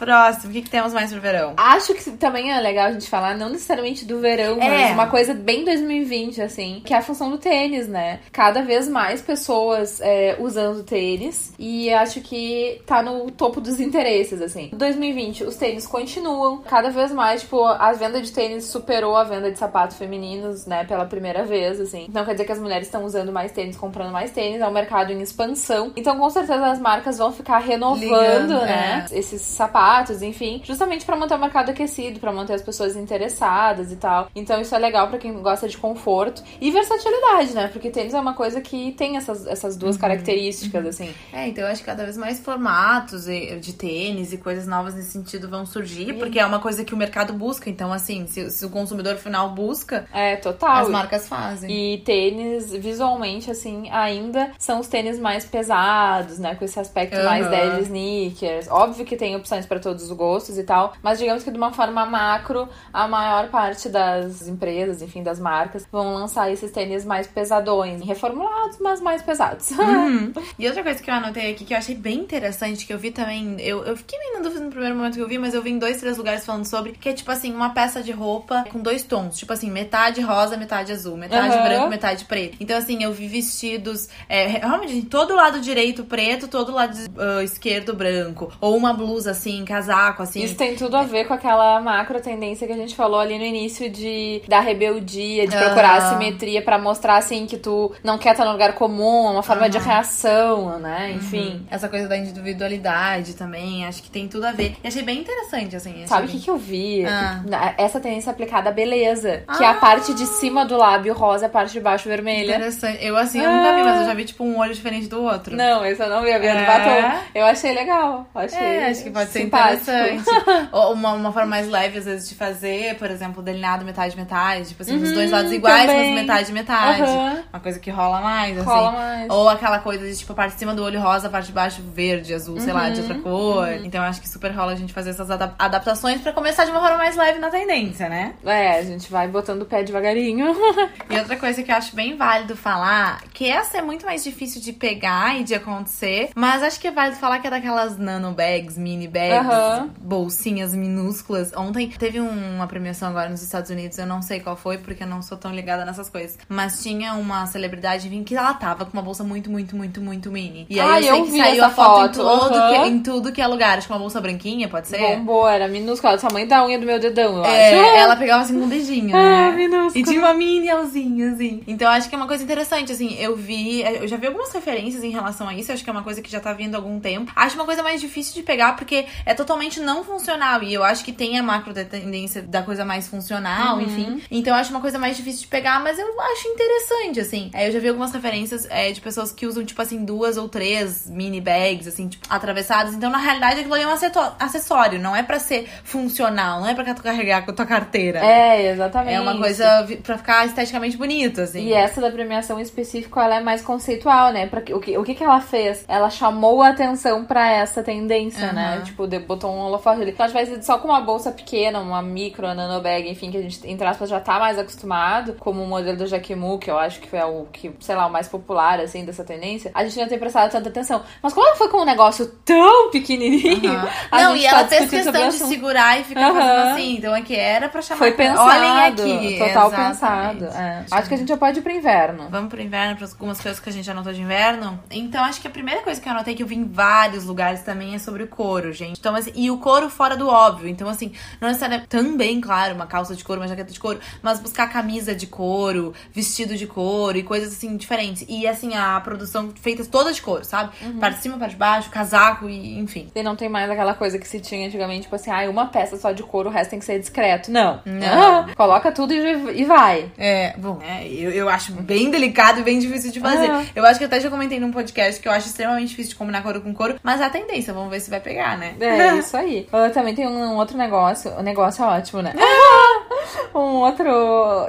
Próximo, 0.03 0.50
o 0.50 0.53
que, 0.53 0.62
que 0.62 0.69
temos 0.69 0.93
mais 0.93 1.12
pro 1.12 1.22
verão? 1.22 1.53
Acho 1.57 1.93
que 1.93 2.12
também 2.12 2.51
é 2.51 2.60
legal 2.60 2.88
a 2.88 2.91
gente 2.91 3.10
falar, 3.10 3.38
não 3.38 3.50
necessariamente 3.50 4.05
do 4.05 4.19
verão, 4.19 4.57
É. 4.62 4.69
mas 4.69 4.91
uma 4.91 5.07
coisa 5.07 5.33
bem 5.33 5.63
2020, 5.63 6.41
assim, 6.41 6.81
que 6.86 6.93
é 6.93 6.98
a 6.98 7.01
função 7.01 7.29
do 7.31 7.38
tênis, 7.38 7.88
né? 7.88 8.19
Cada 8.31 8.62
vez 8.62 8.88
mais 8.88 9.22
pessoas 9.22 10.00
é, 10.01 10.36
usando 10.39 10.83
tênis 10.83 11.53
e 11.57 11.91
acho 11.93 12.22
que 12.22 12.81
tá 12.86 13.01
no 13.01 13.31
topo 13.31 13.62
dos 13.62 13.79
interesses, 13.79 14.41
assim. 14.41 14.69
2020, 14.74 15.43
os 15.45 15.55
tênis 15.55 15.88
continuam 15.88 16.57
cada 16.60 16.89
vez 16.89 17.12
mais, 17.12 17.41
tipo, 17.41 17.63
a 17.63 17.91
venda 17.93 18.22
de 18.22 18.31
tênis 18.31 18.65
superou 18.65 19.15
a 19.15 19.24
venda 19.24 19.51
de 19.51 19.57
sapatos 19.57 19.98
femininos, 19.98 20.65
né, 20.65 20.83
pela 20.83 21.05
primeira 21.05 21.43
vez, 21.45 21.79
assim. 21.79 22.05
Então 22.10 22.25
quer 22.25 22.31
dizer 22.33 22.45
que 22.45 22.51
as 22.51 22.60
mulheres 22.60 22.88
estão 22.88 23.03
usando 23.05 23.31
mais 23.31 23.51
tênis, 23.51 23.77
comprando 23.77 24.12
mais 24.12 24.31
tênis, 24.31 24.62
é 24.62 24.67
um 24.67 24.72
mercado 24.72 25.12
em 25.12 25.22
expansão. 25.22 25.91
Então 25.95 26.17
com 26.17 26.29
certeza 26.29 26.65
as 26.67 26.79
marcas 26.79 27.17
vão 27.17 27.31
ficar 27.31 27.60
renovando, 27.60 28.00
Ligando, 28.03 28.62
né? 28.62 29.05
Esses 29.12 29.41
sapatos, 29.41 29.92
enfim, 30.21 30.62
justamente 30.63 31.05
pra 31.05 31.15
manter 31.15 31.35
o 31.35 31.39
mercado 31.39 31.69
aquecido, 31.69 32.19
pra 32.19 32.31
manter 32.31 32.53
as 32.53 32.62
pessoas 32.62 32.95
interessadas 32.95 33.91
e 33.91 33.95
tal. 33.95 34.29
Então 34.35 34.59
isso 34.62 34.73
é 34.73 34.77
legal 34.79 35.07
pra 35.07 35.17
quem 35.17 35.33
gosta 35.41 35.67
de 35.67 35.77
conforto 35.77 36.43
e 36.59 36.71
versatilidade, 36.71 37.53
né? 37.53 37.67
Porque 37.67 37.89
tênis 37.89 38.13
é 38.13 38.19
uma 38.19 38.33
coisa 38.33 38.62
que 38.62 38.91
tem 38.93 39.17
essas, 39.17 39.45
essas 39.47 39.75
duas 39.77 39.97
características, 39.97 40.85
assim. 40.85 41.13
É, 41.31 41.47
então 41.47 41.63
eu 41.63 41.69
acho 41.71 41.81
que 41.81 41.85
cada 41.85 42.03
vez 42.03 42.17
mais 42.17 42.39
formatos 42.39 43.27
e- 43.27 43.57
de 43.59 43.73
tênis 43.73 44.33
e 44.33 44.38
coisas 44.38 44.67
novas 44.67 44.95
nesse 44.95 45.12
sentido 45.12 45.50
vão 45.50 45.65
surgir, 45.65 46.13
porque 46.13 46.39
é 46.39 46.45
uma 46.45 46.59
coisa 46.59 46.83
que 46.83 46.93
o 46.93 46.97
mercado 46.97 47.33
busca. 47.33 47.69
Então, 47.69 47.91
assim, 47.93 48.25
se, 48.27 48.50
se 48.50 48.65
o 48.65 48.69
consumidor 48.69 49.15
final 49.17 49.50
busca, 49.50 50.05
É, 50.13 50.35
total. 50.38 50.75
as 50.77 50.89
marcas 50.89 51.27
fazem. 51.27 51.69
E 51.71 51.97
tênis, 52.00 52.71
visualmente, 52.71 53.50
assim, 53.51 53.89
ainda 53.89 54.51
são 54.57 54.79
os 54.79 54.88
tênis 54.88 55.19
mais 55.19 55.45
pesados, 55.45 56.39
né? 56.39 56.55
Com 56.55 56.65
esse 56.65 56.79
aspecto 56.79 57.15
mais 57.23 57.45
Aham. 57.45 57.50
dead 57.51 57.81
sneakers. 57.83 58.67
Óbvio 58.69 59.05
que 59.05 59.15
tem 59.15 59.35
opções 59.35 59.65
pra 59.65 59.79
todos 59.84 60.04
os 60.04 60.12
gostos 60.12 60.58
e 60.58 60.63
tal. 60.63 60.94
Mas 61.02 61.20
digamos 61.20 61.44
que 61.44 61.52
de 61.52 61.58
uma 61.58 61.72
forma 61.72 62.06
macro, 62.06 62.68
a 62.92 63.08
maior 63.08 63.50
parte 63.50 63.90
das 63.90 64.48
empresas, 64.48 65.02
enfim, 65.02 65.22
das 65.22 65.40
marcas, 65.40 65.86
vão 65.92 66.16
lançar 66.16 66.52
esses 66.52 66.72
tênis 66.72 67.06
mais 67.06 67.28
pesadões, 67.28 68.02
reformulados, 68.02 68.78
mas 68.80 69.02
mais 69.02 69.22
pesados. 69.22 69.72
Uhum. 69.94 70.34
E 70.58 70.68
outra 70.68 70.82
coisa 70.82 71.02
que 71.02 71.10
eu 71.10 71.13
anotei 71.13 71.52
aqui 71.52 71.66
que 71.66 71.74
eu 71.74 71.78
achei 71.78 71.94
bem 71.94 72.20
interessante, 72.20 72.86
que 72.86 72.94
eu 72.94 72.98
vi 72.98 73.12
também, 73.12 73.60
eu, 73.60 73.84
eu 73.84 73.96
fiquei 73.96 74.18
meio 74.18 74.34
na 74.36 74.40
dúvida 74.40 74.63
no 74.63 74.72
primeiro 74.72 74.96
momento 74.96 75.16
que 75.16 75.22
eu 75.22 75.28
vi, 75.28 75.38
mas 75.38 75.54
eu 75.54 75.62
vi 75.62 75.72
em 75.72 75.78
dois, 75.78 76.00
três 76.00 76.18
lugares 76.18 76.46
falando 76.46 76.66
sobre, 76.66 76.94
que 76.94 77.10
é 77.10 77.13
tipo 77.13 77.30
assim, 77.30 77.54
uma 77.54 77.70
peça 77.72 78.02
de 78.02 78.12
roupa 78.12 78.66
com 78.72 78.80
dois 78.80 79.04
tons, 79.04 79.38
tipo 79.38 79.54
assim, 79.54 79.70
metade 79.70 80.20
rosa, 80.22 80.58
metade 80.58 80.92
azul, 80.92 81.16
metade 81.18 81.56
Uhum. 81.56 81.63
branco, 81.63 81.90
metade 81.90 82.25
preto. 82.25 82.58
Então 82.60 82.78
assim, 82.78 83.04
eu 83.04 83.13
vi 83.13 83.28
vestidos, 83.28 84.08
é, 84.28 84.48
realmente, 84.48 85.06
todo 85.06 85.36
lado 85.36 85.60
direito 85.60 86.04
preto, 86.06 86.48
todo 86.48 86.72
lado 86.72 86.98
ah, 87.18 87.44
esquerdo 87.44 87.94
branco. 87.94 88.52
Ou 88.60 88.75
uma 88.75 88.94
blusa 88.94 89.32
assim, 89.32 89.62
casaco, 89.65 90.24
assim. 90.24 90.43
Isso 90.43 90.55
tem 90.55 90.75
tudo 90.75 90.96
a 90.98 91.03
ver 91.03 91.25
com 91.25 91.34
aquela 91.34 91.79
macro 91.82 92.20
tendência 92.22 92.65
que 92.67 92.74
a 92.74 92.77
gente 92.77 92.96
falou 92.96 93.20
ali 93.20 93.38
no 93.38 93.43
início 93.46 93.89
de 93.89 94.41
da 94.48 94.60
rebeldia, 94.60 95.48
de 95.48 95.55
Ah. 95.55 95.60
procurar 95.65 95.96
a 95.98 96.10
simetria 96.10 96.62
pra 96.62 96.77
mostrar 96.77 97.17
assim 97.17 97.46
que 97.46 97.58
tu 97.58 97.91
não 98.03 98.17
quer 98.17 98.32
estar 98.32 98.46
no 98.46 98.51
lugar 98.51 98.74
comum, 98.74 99.27
é 99.27 99.32
uma 99.32 99.43
forma 99.43 99.70
de 99.70 99.77
Aham. 99.77 99.86
reação, 99.88 100.79
né? 100.79 101.12
Enfim. 101.15 101.65
Essa 101.70 101.88
coisa 101.89 102.08
da 102.08 102.17
individualidade 102.17 103.34
também, 103.36 103.86
acho 103.86 104.01
que 104.01 104.10
tem 104.10 104.27
tudo 104.27 104.46
a 104.46 104.51
ver. 104.51 104.75
E 104.84 104.88
achei 104.88 105.01
bem 105.03 105.20
interessante, 105.20 105.75
assim. 105.75 106.05
Sabe 106.08 106.24
o 106.24 106.27
bem- 106.27 106.38
que, 106.38 106.43
que 106.43 106.50
eu 106.50 106.58
vi? 106.58 107.05
Ah. 107.05 107.74
Essa 107.77 108.00
tendência 108.00 108.32
aplicada 108.32 108.70
à 108.70 108.72
beleza. 108.74 109.43
Que 109.58 109.63
é 109.63 109.67
Ah. 109.67 109.72
a 109.72 109.74
parte 109.75 110.13
de 110.13 110.25
cima 110.25 110.65
do 110.65 110.77
lábio 110.77 111.13
rosa 111.13 111.46
a 111.48 111.50
parte 111.50 111.74
de 111.74 111.79
baixo 111.79 112.08
vermelha. 112.08 112.55
Interessante. 112.55 113.03
Eu, 113.05 113.15
assim, 113.17 113.39
eu 113.41 113.51
nunca 113.51 113.75
vi, 113.75 113.84
mas 113.84 114.00
eu 114.01 114.05
já 114.08 114.13
vi, 114.13 114.25
tipo, 114.25 114.43
um 114.43 114.58
olho 114.60 114.74
diferente 114.74 115.08
do 115.08 115.22
outro. 115.24 115.55
Não, 115.55 115.86
esse 115.86 116.01
eu 116.01 116.10
não 116.10 116.22
vi, 116.22 116.32
a 116.32 116.39
minha 116.39 116.53
do 116.53 116.60
É? 116.60 116.65
batom. 116.65 117.17
Eu 117.36 117.46
achei 117.46 117.74
legal. 117.74 118.25
Achei 118.34 118.58
É, 118.60 118.88
acho 118.88 119.03
que 119.03 119.10
pode 119.12 119.29
ser 119.29 119.41
simpático. 119.57 119.91
interessante. 119.91 120.69
Ou 120.72 120.93
uma, 120.93 121.12
uma 121.13 121.31
forma 121.31 121.50
mais 121.50 121.67
leve, 121.69 121.98
às 122.00 122.05
vezes, 122.05 122.29
de 122.29 122.36
fazer, 122.36 122.95
por 122.98 123.10
exemplo, 123.10 123.41
delineado 123.41 123.86
metade-metade. 123.86 124.69
Tipo 124.69 124.81
assim, 124.83 124.98
dos 124.98 125.10
Uhum, 125.10 125.13
dois 125.15 125.31
lados 125.31 125.51
iguais, 125.51 125.86
também. 125.88 126.13
mas 126.13 126.22
metade-metade. 126.22 127.01
Aham. 127.01 127.43
Uma 127.53 127.60
coisa 127.60 127.79
que 127.79 127.89
rola 127.91 128.22
mais, 128.22 128.57
assim. 128.57 128.65
Rola 128.69 128.91
mais. 128.91 129.29
Ou 129.29 129.50
aquela 129.50 129.79
coisa 129.79 130.07
de, 130.07 130.17
tipo, 130.17 130.31
a 130.31 130.36
parte 130.36 130.53
de 130.53 130.60
cima 130.60 130.74
do 130.74 130.83
olho 130.83 131.00
rosa, 131.01 131.27
a 131.27 131.29
parte 131.29 131.48
de 131.48 131.53
baixo 131.53 131.81
verde, 131.81 132.33
azul, 132.33 132.60
sei 132.60 132.74
lá, 132.74 132.89
de 132.89 133.00
Uhum, 133.01 133.07
outra 133.07 133.15
cor. 133.22 133.69
Então 133.83 134.01
eu 134.03 134.07
acho 134.10 134.22
que 134.22 134.29
super 134.29 134.51
rola 134.51 134.72
a 134.72 134.75
gente 134.75 134.93
fazer 134.93 135.12
essas 135.12 135.29
adap- 135.29 135.55
adaptações 135.60 136.22
pra 136.22 136.31
começar 136.31 136.65
de 136.65 136.72
uma 136.72 136.79
forma 136.81 136.98
mais 136.98 137.15
leve 137.15 137.39
na 137.39 137.50
tendência, 137.50 138.10
né? 138.10 138.33
É, 138.45 138.77
a 138.79 138.83
gente 138.83 139.12
vai 139.12 139.27
botando 139.27 139.62
o 139.62 139.65
pé 139.65 139.83
devagarinho. 139.83 140.53
E 141.10 141.17
outra 141.19 141.36
coisa 141.36 141.62
que 141.62 141.72
eu 141.72 141.75
acho 141.75 141.95
bem 141.95 142.15
válido 142.15 142.55
falar, 142.55 143.22
que 143.33 143.48
essa 143.50 143.77
é 143.77 143.81
muito 143.81 144.05
mais 144.05 144.24
difícil 144.24 144.62
de 144.62 144.74
pegar 144.74 145.39
e 145.39 145.43
de 145.43 145.53
acontecer, 145.53 146.29
mas 146.36 146.63
acho 146.63 146.79
que 146.79 146.88
é 146.88 146.91
válido 146.91 147.17
falar 147.17 147.39
que 147.39 147.45
é 147.48 147.50
daquelas 147.50 147.98
nano 147.98 148.31
bags, 148.31 148.77
mini 148.77 149.07
bags, 149.07 149.42
Aham. 149.51 149.89
bolsinhas 150.01 150.73
minúsculas. 150.73 151.51
Ontem 151.55 151.89
teve 151.89 152.19
um- 152.21 152.55
uma 152.55 152.67
premiação 152.67 153.09
agora 153.09 153.29
nos 153.29 153.41
Estados 153.41 153.69
Unidos, 153.69 153.97
eu 153.97 154.05
não 154.05 154.21
sei 154.21 154.39
qual 154.39 154.55
foi, 154.55 154.77
porque 154.77 155.03
eu 155.03 155.07
não 155.07 155.21
sou 155.21 155.38
tão 155.38 155.53
ligada 155.53 155.85
nessas 155.85 156.09
coisas. 156.09 156.38
Mas 156.47 156.81
tinha 156.81 157.13
uma 157.15 157.45
celebridade 157.45 158.07
enfim, 158.07 158.23
que 158.23 158.35
ela 158.35 158.53
tava 158.53 158.85
com 158.85 158.93
uma 158.93 159.01
bolsa 159.01 159.23
muito, 159.23 159.50
muito, 159.50 159.75
muito, 159.75 160.01
muito 160.01 160.31
mini. 160.31 160.65
E 160.69 160.79
aí 160.79 160.88
Ah, 160.89 160.97
eu 161.00 161.03
sei 161.03 161.19
eu 161.21 161.25
que 161.25 161.38
saiu 161.38 161.63
a 161.65 161.69
foto, 161.69 161.93
foto, 162.00 162.19
Em, 162.19 162.23
todo 162.23 162.55
aham. 162.55 162.83
que- 162.83 162.89
em 162.89 163.00
tudo 163.03 163.31
que 163.31 163.41
é 163.41 163.47
lugar. 163.47 163.77
Acho 163.77 163.88
que 163.88 163.93
uma 163.93 164.00
bolsa 164.00 164.19
branquinha, 164.21 164.67
pode 164.67 164.88
ser? 164.88 165.00
Bombou, 165.00 165.47
era 165.47 165.67
minúscula, 165.67 166.15
do 166.15 166.21
tamanho 166.21 166.47
da 166.47 166.65
unha 166.65 166.77
do 166.79 166.85
meu 166.85 167.00
dedão, 167.00 167.38
eu 167.38 167.45
É, 167.45 167.71
acho. 167.71 167.95
ela 167.97 168.15
pegava 168.15 168.43
assim 168.43 168.57
com 168.57 168.65
um 168.65 168.69
dedinho, 168.69 169.15
Ah, 169.15 169.51
né? 169.51 169.55
minúscula. 169.55 169.91
E 169.95 170.03
tinha 170.03 170.19
uma 170.19 170.33
mini 170.33 170.69
alzinha, 170.69 171.31
assim. 171.31 171.63
Então 171.67 171.89
acho 171.89 172.09
que 172.09 172.15
é 172.15 172.17
uma 172.17 172.27
coisa 172.27 172.43
interessante, 172.43 172.91
assim. 172.91 173.13
Eu 173.19 173.35
vi, 173.35 173.81
eu 173.81 174.07
já 174.07 174.17
vi 174.17 174.27
algumas 174.27 174.51
referências 174.51 175.03
em 175.03 175.09
relação 175.09 175.47
a 175.47 175.53
isso. 175.53 175.71
Acho 175.71 175.83
que 175.83 175.89
é 175.89 175.93
uma 175.93 176.03
coisa 176.03 176.21
que 176.21 176.29
já 176.31 176.39
tá 176.39 176.53
vindo 176.53 176.75
há 176.75 176.77
algum 176.77 177.00
tempo. 177.00 177.31
Acho 177.35 177.55
uma 177.55 177.65
coisa 177.65 177.81
mais 177.83 178.00
difícil 178.01 178.33
de 178.33 178.43
pegar 178.43 178.75
porque 178.75 179.05
é 179.25 179.33
totalmente 179.34 179.80
não 179.80 180.04
funcional. 180.04 180.62
E 180.63 180.74
eu 180.74 180.84
acho 180.84 181.04
que 181.04 181.12
tem 181.12 181.38
a 181.38 181.44
macro 181.44 181.74
tendência 181.74 182.42
da 182.42 182.62
coisa 182.62 182.84
mais 182.86 183.08
funcional, 183.08 183.75
Uhum. 183.78 183.82
enfim. 183.82 184.22
Então 184.32 184.54
eu 184.54 184.60
acho 184.60 184.70
uma 184.72 184.82
coisa 184.82 184.98
mais 185.00 185.16
difícil 185.18 185.42
de 185.42 185.48
pegar, 185.48 185.82
mas 185.82 185.98
eu 186.00 186.20
acho 186.22 186.48
interessante, 186.48 187.20
assim. 187.20 187.50
É, 187.54 187.68
eu 187.68 187.72
já 187.72 187.80
vi 187.80 187.88
algumas 187.90 188.12
referências 188.12 188.68
é, 188.70 188.92
de 188.92 189.02
pessoas 189.02 189.32
que 189.32 189.46
usam, 189.46 189.63
tipo 189.66 189.82
assim, 189.82 190.04
duas 190.06 190.38
ou 190.38 190.48
três 190.50 191.10
mini 191.10 191.42
bags, 191.42 191.88
assim, 191.88 192.08
tipo, 192.08 192.25
atravessadas. 192.30 192.94
Então, 192.94 193.10
na 193.10 193.18
realidade, 193.18 193.60
aquilo 193.60 193.74
ali 193.75 193.84
é 193.84 193.88
um 193.88 193.94
acessório, 194.40 195.00
não 195.00 195.16
é 195.16 195.24
pra 195.24 195.40
ser 195.40 195.68
funcional, 195.84 196.60
não 196.62 196.68
é 196.68 196.74
pra 196.74 196.94
tu 196.94 197.02
carregar 197.04 197.44
com 197.46 197.52
a 197.52 197.54
tua 197.54 197.66
carteira. 197.66 198.20
É, 198.20 198.72
exatamente. 198.72 199.13
É 199.16 199.22
uma 199.22 199.38
coisa 199.38 199.66
pra 200.04 200.18
ficar 200.18 200.46
esteticamente 200.46 200.98
bonito, 200.98 201.42
assim. 201.42 201.66
E 201.68 201.74
essa 201.74 202.02
da 202.02 202.12
premiação 202.12 202.60
em 202.60 202.63
específico, 202.63 203.20
ela 203.20 203.36
é 203.38 203.40
mais 203.42 203.62
conceitual, 203.62 204.32
né? 204.32 204.48
Pra, 204.48 204.60
o, 204.75 204.80
que, 204.80 204.98
o 204.98 205.04
que 205.04 205.13
que 205.16 205.24
ela 205.24 205.40
fez? 205.42 205.84
Ela 205.88 206.10
chamou 206.10 206.62
a 206.62 206.70
atenção 206.70 207.25
pra 207.25 207.50
essa 207.52 207.82
tendência, 207.84 208.52
né? 208.52 208.75
Aham. 208.75 208.84
Tipo, 208.84 209.08
de- 209.08 209.20
botou 209.24 209.51
um 209.51 209.60
holofote 209.60 210.01
ali. 210.01 210.12
Então, 210.12 210.27
vai 210.30 210.46
ser 210.46 210.62
só 210.63 210.77
com 210.77 210.88
uma 210.88 211.01
bolsa 211.01 211.32
pequena, 211.32 211.80
uma 211.80 212.01
micro, 212.01 212.46
uma 212.46 212.53
nanobag, 212.53 213.10
enfim, 213.10 213.32
que 213.32 213.38
a 213.38 213.42
gente, 213.42 213.60
entre 213.68 213.86
aspas, 213.88 214.10
já 214.10 214.20
tá 214.20 214.39
mais 214.39 214.58
acostumado, 214.60 215.34
como 215.39 215.62
o 215.63 215.68
modelo 215.68 215.98
do 215.98 216.08
Jacquemus, 216.08 216.60
que 216.60 216.70
eu 216.70 216.77
acho 216.77 217.00
que 217.00 217.15
é 217.15 217.25
o 217.25 217.46
que, 217.51 217.72
sei 217.80 217.96
lá, 217.96 218.06
o 218.06 218.12
mais 218.12 218.27
popular, 218.27 218.80
assim, 218.80 219.06
dessa 219.06 219.24
tendência, 219.24 219.72
a 219.74 219.84
gente 219.84 220.00
não 220.00 220.08
tem 220.08 220.20
prestado 220.20 220.51
tanta 220.51 220.70
atenção. 220.70 221.01
Mas 221.22 221.34
como 221.34 221.46
ela 221.48 221.56
foi 221.56 221.70
com 221.70 221.82
um 221.82 221.86
negócio 221.86 222.27
tão 222.46 222.89
pequenininho, 222.92 223.72
a 224.12 224.22
Não, 224.24 224.36
gente 224.36 224.46
e 224.46 224.50
tá 224.50 224.60
ela 224.60 224.68
fez 224.68 224.89
questão 224.89 225.12
de 225.13 225.18
assunto. 225.20 225.48
segurar 225.50 226.00
e 226.00 226.03
ficar 226.03 226.30
Aham. 226.30 226.34
fazendo 226.39 226.72
assim. 226.74 226.96
Então 226.98 227.13
aqui 227.13 227.36
era 227.36 227.70
pra 227.70 227.82
chamar. 227.82 228.00
Foi 228.00 228.12
pensado, 228.12 228.50
Olhem 228.50 228.80
aqui. 228.86 229.38
total 229.39 229.68
Exatamente. 229.68 229.89
pensado. 229.89 230.46
é. 230.46 230.86
Acho 230.92 231.08
que 231.08 231.13
a 231.13 231.18
gente 231.18 231.27
já 231.30 231.38
pode 231.38 231.60
ir 231.60 231.62
pro 231.62 231.72
inverno. 231.72 232.27
Vamos 232.30 232.50
pro 232.50 232.62
inverno, 232.62 232.95
para 232.95 233.08
algumas 233.08 233.39
coisas 233.41 233.60
que 233.60 233.69
a 233.69 233.74
gente 233.74 233.89
anotou 233.89 234.13
de 234.13 234.21
inverno. 234.21 234.80
Então, 234.91 235.24
acho 235.24 235.41
que 235.41 235.47
a 235.47 235.52
primeira 235.52 235.82
coisa 235.82 236.00
que 236.00 236.08
eu 236.08 236.12
anotei, 236.13 236.36
que 236.36 236.43
eu 236.43 236.47
vi 236.47 236.56
em 236.56 236.65
vários 236.67 237.26
lugares 237.26 237.62
também, 237.62 237.95
é 237.95 238.00
sobre 238.00 238.24
o 238.24 238.28
couro, 238.28 238.71
gente. 238.74 239.00
Então, 239.00 239.12
assim, 239.15 239.32
e 239.36 239.49
o 239.49 239.58
couro 239.58 239.89
fora 239.89 240.15
do 240.15 240.28
óbvio. 240.28 240.67
Então, 240.67 240.88
assim, 240.88 241.12
não 241.39 241.47
necessariamente. 241.47 241.88
Também, 241.88 242.39
claro, 242.41 242.76
uma 242.76 242.88
calça 242.88 243.15
de 243.15 243.23
couro, 243.23 243.41
uma 243.41 243.47
jaqueta 243.47 243.71
de 243.71 243.80
couro, 243.80 243.99
mas 244.21 244.39
buscar 244.39 244.67
camisa 244.67 245.15
de 245.15 245.28
couro, 245.28 245.93
vestido 246.12 246.56
de 246.56 246.67
couro 246.67 247.17
e 247.17 247.23
coisas 247.23 247.54
assim 247.54 247.76
diferentes. 247.78 248.26
E, 248.28 248.47
assim, 248.47 248.76
a 248.76 248.99
produção 248.99 249.52
feita 249.62 249.84
toda 249.86 250.12
de 250.13 250.21
couro, 250.21 250.43
sabe? 250.43 250.71
Parte 250.99 251.17
de 251.17 251.23
cima, 251.23 251.38
parte 251.38 251.52
de 251.52 251.58
baixo, 251.58 251.89
casaco 251.89 252.49
e 252.49 252.80
enfim. 252.80 253.10
E 253.13 253.23
não 253.23 253.36
tem 253.36 253.49
mais 253.49 253.69
aquela 253.69 253.93
coisa 253.93 254.17
que 254.17 254.28
se 254.28 254.39
tinha 254.39 254.67
antigamente, 254.67 255.04
tipo 255.04 255.15
assim, 255.15 255.32
ah, 255.32 255.49
uma 255.49 255.67
peça 255.67 255.97
só 255.97 256.12
de 256.12 256.23
couro, 256.23 256.49
o 256.49 256.52
resto 256.52 256.71
tem 256.71 256.80
que 256.80 256.86
ser 256.86 256.99
discreto. 256.99 257.52
Não. 257.52 257.82
Não. 257.86 258.54
Coloca 258.56 258.91
tudo 258.91 259.13
e, 259.13 259.62
e 259.62 259.65
vai. 259.65 260.12
É, 260.17 260.56
bom, 260.58 260.80
é, 260.82 261.08
eu, 261.08 261.32
eu 261.32 261.49
acho 261.49 261.73
bem 261.73 262.10
delicado 262.10 262.60
e 262.60 262.63
bem 262.63 262.80
difícil 262.80 263.12
de 263.12 263.19
fazer. 263.19 263.49
Eu 263.76 263.86
acho 263.86 263.99
que 263.99 264.06
até 264.06 264.19
já 264.19 264.30
comentei 264.30 264.60
num 264.60 264.71
podcast 264.71 265.21
que 265.21 265.28
eu 265.28 265.32
acho 265.32 265.47
extremamente 265.47 265.89
difícil 265.89 266.12
de 266.12 266.15
combinar 266.15 266.41
couro 266.41 266.62
com 266.62 266.73
couro, 266.73 266.99
mas 267.04 267.21
é 267.21 267.26
a 267.26 267.30
tendência, 267.30 267.73
vamos 267.73 267.89
ver 267.89 267.99
se 267.99 268.10
vai 268.10 268.19
pegar, 268.19 268.58
né? 268.58 268.76
É, 268.80 269.03
isso 269.20 269.38
aí. 269.38 269.68
Ah, 269.72 269.89
também 269.89 270.16
tem 270.16 270.28
um, 270.28 270.54
um 270.54 270.58
outro 270.58 270.78
negócio. 270.78 271.32
O 271.38 271.42
negócio 271.42 271.84
é 271.84 271.88
ótimo, 271.88 272.22
né? 272.22 272.34
um 273.53 273.59
outro. 273.77 274.09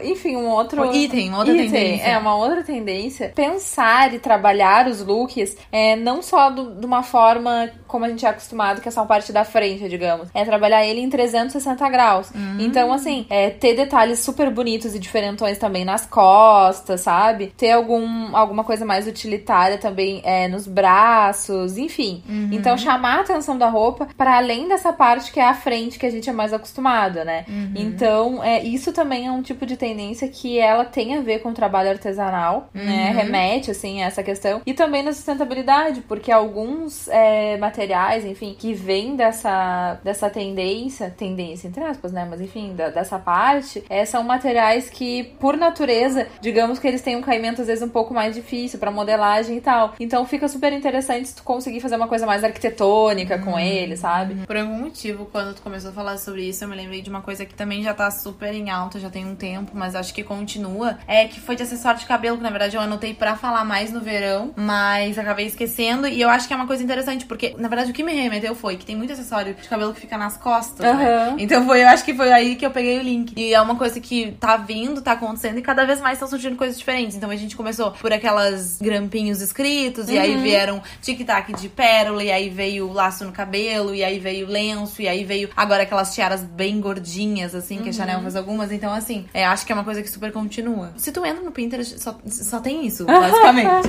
Enfim, 0.03 0.37
um 0.37 0.49
outro. 0.49 0.83
Um 0.83 0.93
item, 0.93 1.35
outra 1.35 1.53
item. 1.53 1.71
tendência. 1.71 2.05
É, 2.07 2.19
uma 2.19 2.37
outra 2.37 2.63
tendência. 2.63 3.33
Pensar 3.35 4.13
e 4.15 4.19
trabalhar 4.19 4.87
os 4.87 5.05
looks 5.05 5.57
é, 5.73 5.97
não 5.97 6.23
só 6.23 6.51
do- 6.51 6.75
de 6.75 6.87
uma 6.87 7.03
forma 7.03 7.71
como 7.87 8.05
a 8.05 8.09
gente 8.09 8.27
é 8.27 8.29
acostumado, 8.29 8.81
que 8.81 8.89
é 8.89 8.91
só 8.91 9.03
a 9.03 9.07
parte 9.07 9.33
da 9.33 9.45
frente, 9.45 9.89
digamos. 9.89 10.29
É 10.35 10.45
trabalhar 10.45 10.85
ele 10.85 11.01
em 11.01 11.09
360 11.09 11.89
graus. 11.89 12.31
Hum. 12.35 12.57
Então, 12.61 12.93
assim, 12.93 13.25
é, 13.31 13.51
ter 13.51 13.75
detalhes 13.75 14.19
super 14.19 14.51
bonitos 14.51 14.95
e 14.95 14.99
diferentões 14.99 15.59
também 15.59 15.85
nas 15.85 16.05
costas, 16.05 17.03
sabe? 17.03 17.53
Ter 17.57 17.71
algum, 17.73 18.37
alguma 18.37 18.65
coisa 18.65 18.85
mais 18.85 19.07
utilitária 19.07 19.79
também 19.79 20.21
é, 20.25 20.49
nos 20.49 20.67
braços, 20.67 21.79
enfim. 21.79 22.23
Uhum. 22.29 22.49
Então, 22.53 22.77
chamar 22.77 23.19
a 23.19 23.21
atenção 23.21 23.57
da 23.57 23.69
roupa 23.69 24.09
para 24.17 24.37
além 24.37 24.69
dessa 24.69 24.93
parte 24.93 25.33
que 25.33 25.39
é 25.41 25.45
a 25.49 25.55
frente 25.55 25.99
que 25.99 26.07
a 26.07 26.11
gente 26.11 26.29
é 26.29 26.33
mais 26.33 26.53
acostumado, 26.53 27.25
né? 27.25 27.45
Uhum. 27.49 27.73
Então, 27.77 28.44
é, 28.45 28.63
isso 28.63 28.93
também 28.93 29.27
é 29.27 29.31
um 29.31 29.43
tipo 29.43 29.65
de 29.67 29.77
tendência 29.77 30.29
que 30.29 30.59
ela 30.59 30.85
tem 30.85 31.17
a 31.17 31.21
ver 31.21 31.41
com 31.41 31.51
o 31.51 31.55
trabalho 31.55 31.91
artesanal, 31.91 32.69
né? 32.75 33.09
Uhum. 33.11 33.17
Remete, 33.17 33.71
assim, 33.71 34.03
a 34.03 34.07
essa 34.07 34.23
questão. 34.23 34.61
E 34.67 34.75
também 34.75 35.03
na 35.03 35.13
sustentabilidade, 35.13 36.03
porque 36.03 36.31
alguns 36.31 37.09
é, 37.09 37.57
materiais, 37.57 38.25
enfim, 38.25 38.55
que 38.59 38.73
vêm 38.75 39.17
dessa, 39.17 39.99
dessa 40.05 40.29
tendência, 40.31 41.11
tendência 41.17 41.69
entre 41.69 41.83
aspas, 41.83 42.13
né? 42.13 42.27
Mas 42.29 42.41
enfim, 42.41 42.75
da- 42.75 42.91
dessa 42.91 43.19
parte, 43.19 43.83
é, 43.89 44.05
são 44.05 44.23
materiais 44.23 44.91
que, 44.91 45.25
por 45.41 45.57
natureza, 45.57 46.27
digamos 46.41 46.79
que 46.79 46.87
eles 46.87 47.03
têm 47.03 47.17
um 47.17 47.23
caimento 47.23 47.61
às 47.63 47.67
vezes 47.67 47.83
um 47.83 47.89
pouco 47.89 48.13
mais 48.13 48.35
difícil 48.35 48.79
para 48.79 48.91
modelagem 48.91 49.57
e 49.57 49.61
tal. 49.61 49.95
Então 49.99 50.25
fica 50.27 50.49
super 50.49 50.73
interessante 50.73 51.29
se 51.29 51.37
tu 51.37 51.43
conseguir 51.43 51.81
fazer 51.81 51.97
uma 51.97 52.09
coisa 52.09 52.27
mais 52.27 52.43
arquitetônica 52.45 53.39
com 53.39 53.59
ele, 53.59 53.97
sabe? 53.97 54.47
Por 54.47 54.57
algum 54.57 54.79
motivo, 54.79 55.27
quando 55.31 55.55
tu 55.55 55.63
começou 55.63 55.91
a 55.91 55.93
falar 55.93 56.19
sobre 56.19 56.43
isso, 56.49 56.65
eu 56.65 56.69
me 56.69 56.77
lembrei 56.77 57.01
de 57.03 57.11
uma 57.11 57.21
coisa 57.23 57.45
que 57.47 57.55
também 57.55 57.83
já 57.83 57.95
tá 57.95 58.11
super 58.11 58.34
em 58.43 58.71
alta 58.71 58.99
já 58.99 59.11
tem 59.11 59.25
um 59.25 59.35
tempo, 59.35 59.73
mas 59.75 59.95
acho 59.95 60.13
que 60.13 60.23
continua. 60.23 60.99
É 61.07 61.27
que 61.27 61.41
foi 61.41 61.57
de 61.57 61.63
acessório 61.63 61.99
de 61.99 62.07
cabelo, 62.07 62.37
que 62.37 62.43
na 62.43 62.51
verdade 62.51 62.77
eu 62.77 62.81
anotei 62.81 63.15
para 63.15 63.37
falar 63.37 63.65
mais 63.65 63.93
no 63.93 64.01
verão, 64.01 64.53
mas 64.57 65.19
acabei 65.19 65.47
esquecendo. 65.47 66.07
E 66.07 66.21
eu 66.21 66.29
acho 66.29 66.47
que 66.47 66.55
é 66.55 66.57
uma 66.57 66.67
coisa 66.67 66.83
interessante, 66.83 67.25
porque 67.27 67.55
na 67.59 67.69
verdade 67.69 67.91
o 67.91 67.95
que 67.95 68.03
me 68.03 68.13
remeteu 68.13 68.55
foi 68.55 68.77
que 68.77 68.85
tem 68.85 68.97
muito 68.97 69.13
acessório 69.13 69.55
de 69.55 69.69
cabelo 69.69 69.95
que 69.95 70.01
fica 70.01 70.19
nas 70.19 70.37
costas, 70.37 70.85
Aham. 70.85 70.97
né? 70.99 71.35
Então 71.39 71.65
foi, 71.65 71.83
eu 71.83 71.89
acho 71.89 72.05
que 72.05 72.15
foi 72.15 72.33
aí 72.33 72.57
que 72.57 72.65
eu 72.65 72.71
peguei 72.71 72.99
o 72.99 73.03
link. 73.03 73.33
E 73.37 73.55
é 73.55 73.61
uma 73.61 73.77
coisa 73.77 74.01
que 74.01 74.33
tá 74.33 74.57
vindo, 74.57 75.01
tá 75.01 75.13
acontecendo 75.13 75.59
e 75.59 75.63
cada 75.63 75.85
vez 75.85 76.01
mais 76.01 76.15
estão 76.15 76.29
surgindo 76.29 76.57
coisas 76.57 76.79
diferentes. 76.79 77.17
Então 77.17 77.31
a 77.31 77.37
gente 77.37 77.57
começou 77.57 77.93
por 77.93 78.13
aquelas 78.13 78.79
grampinhos 78.81 79.41
escritos, 79.41 80.09
e 80.09 80.19
aí 80.19 80.37
vieram 80.37 80.83
tic-tac 81.01 81.53
de 81.55 81.69
pérola, 81.69 82.23
e 82.23 82.31
aí 82.31 82.49
veio 82.49 82.93
laço 82.93 83.25
no 83.25 83.33
cabelo, 83.33 83.95
e 83.95 84.03
aí 84.03 84.19
veio 84.19 84.47
lenço, 84.47 85.03
e 85.03 85.09
aí 85.09 85.25
veio 85.25 85.49
agora 85.57 85.83
aquelas 85.83 86.15
tiaras 86.15 86.43
bem 86.43 86.81
gordinhas, 86.81 87.55
assim, 87.55 87.79
que 87.79 87.91
a 87.91 87.93
Chanel 87.93 88.21
faz 88.25 88.37
algumas. 88.37 88.73
Então, 88.73 88.93
assim, 88.93 89.27
é, 89.33 89.45
acho 89.45 89.65
que 89.65 89.73
é 89.73 89.75
uma 89.75 89.85
coisa 89.85 90.03
que 90.03 90.11
super 90.11 90.33
continua. 90.33 90.93
Se 90.97 91.13
tu 91.13 91.25
entra 91.25 91.43
no 91.43 91.51
Pinterest, 91.53 91.99
só, 92.01 92.17
só 92.27 92.61
tem 92.61 92.87
isso, 92.87 93.05
basicamente. 93.07 93.89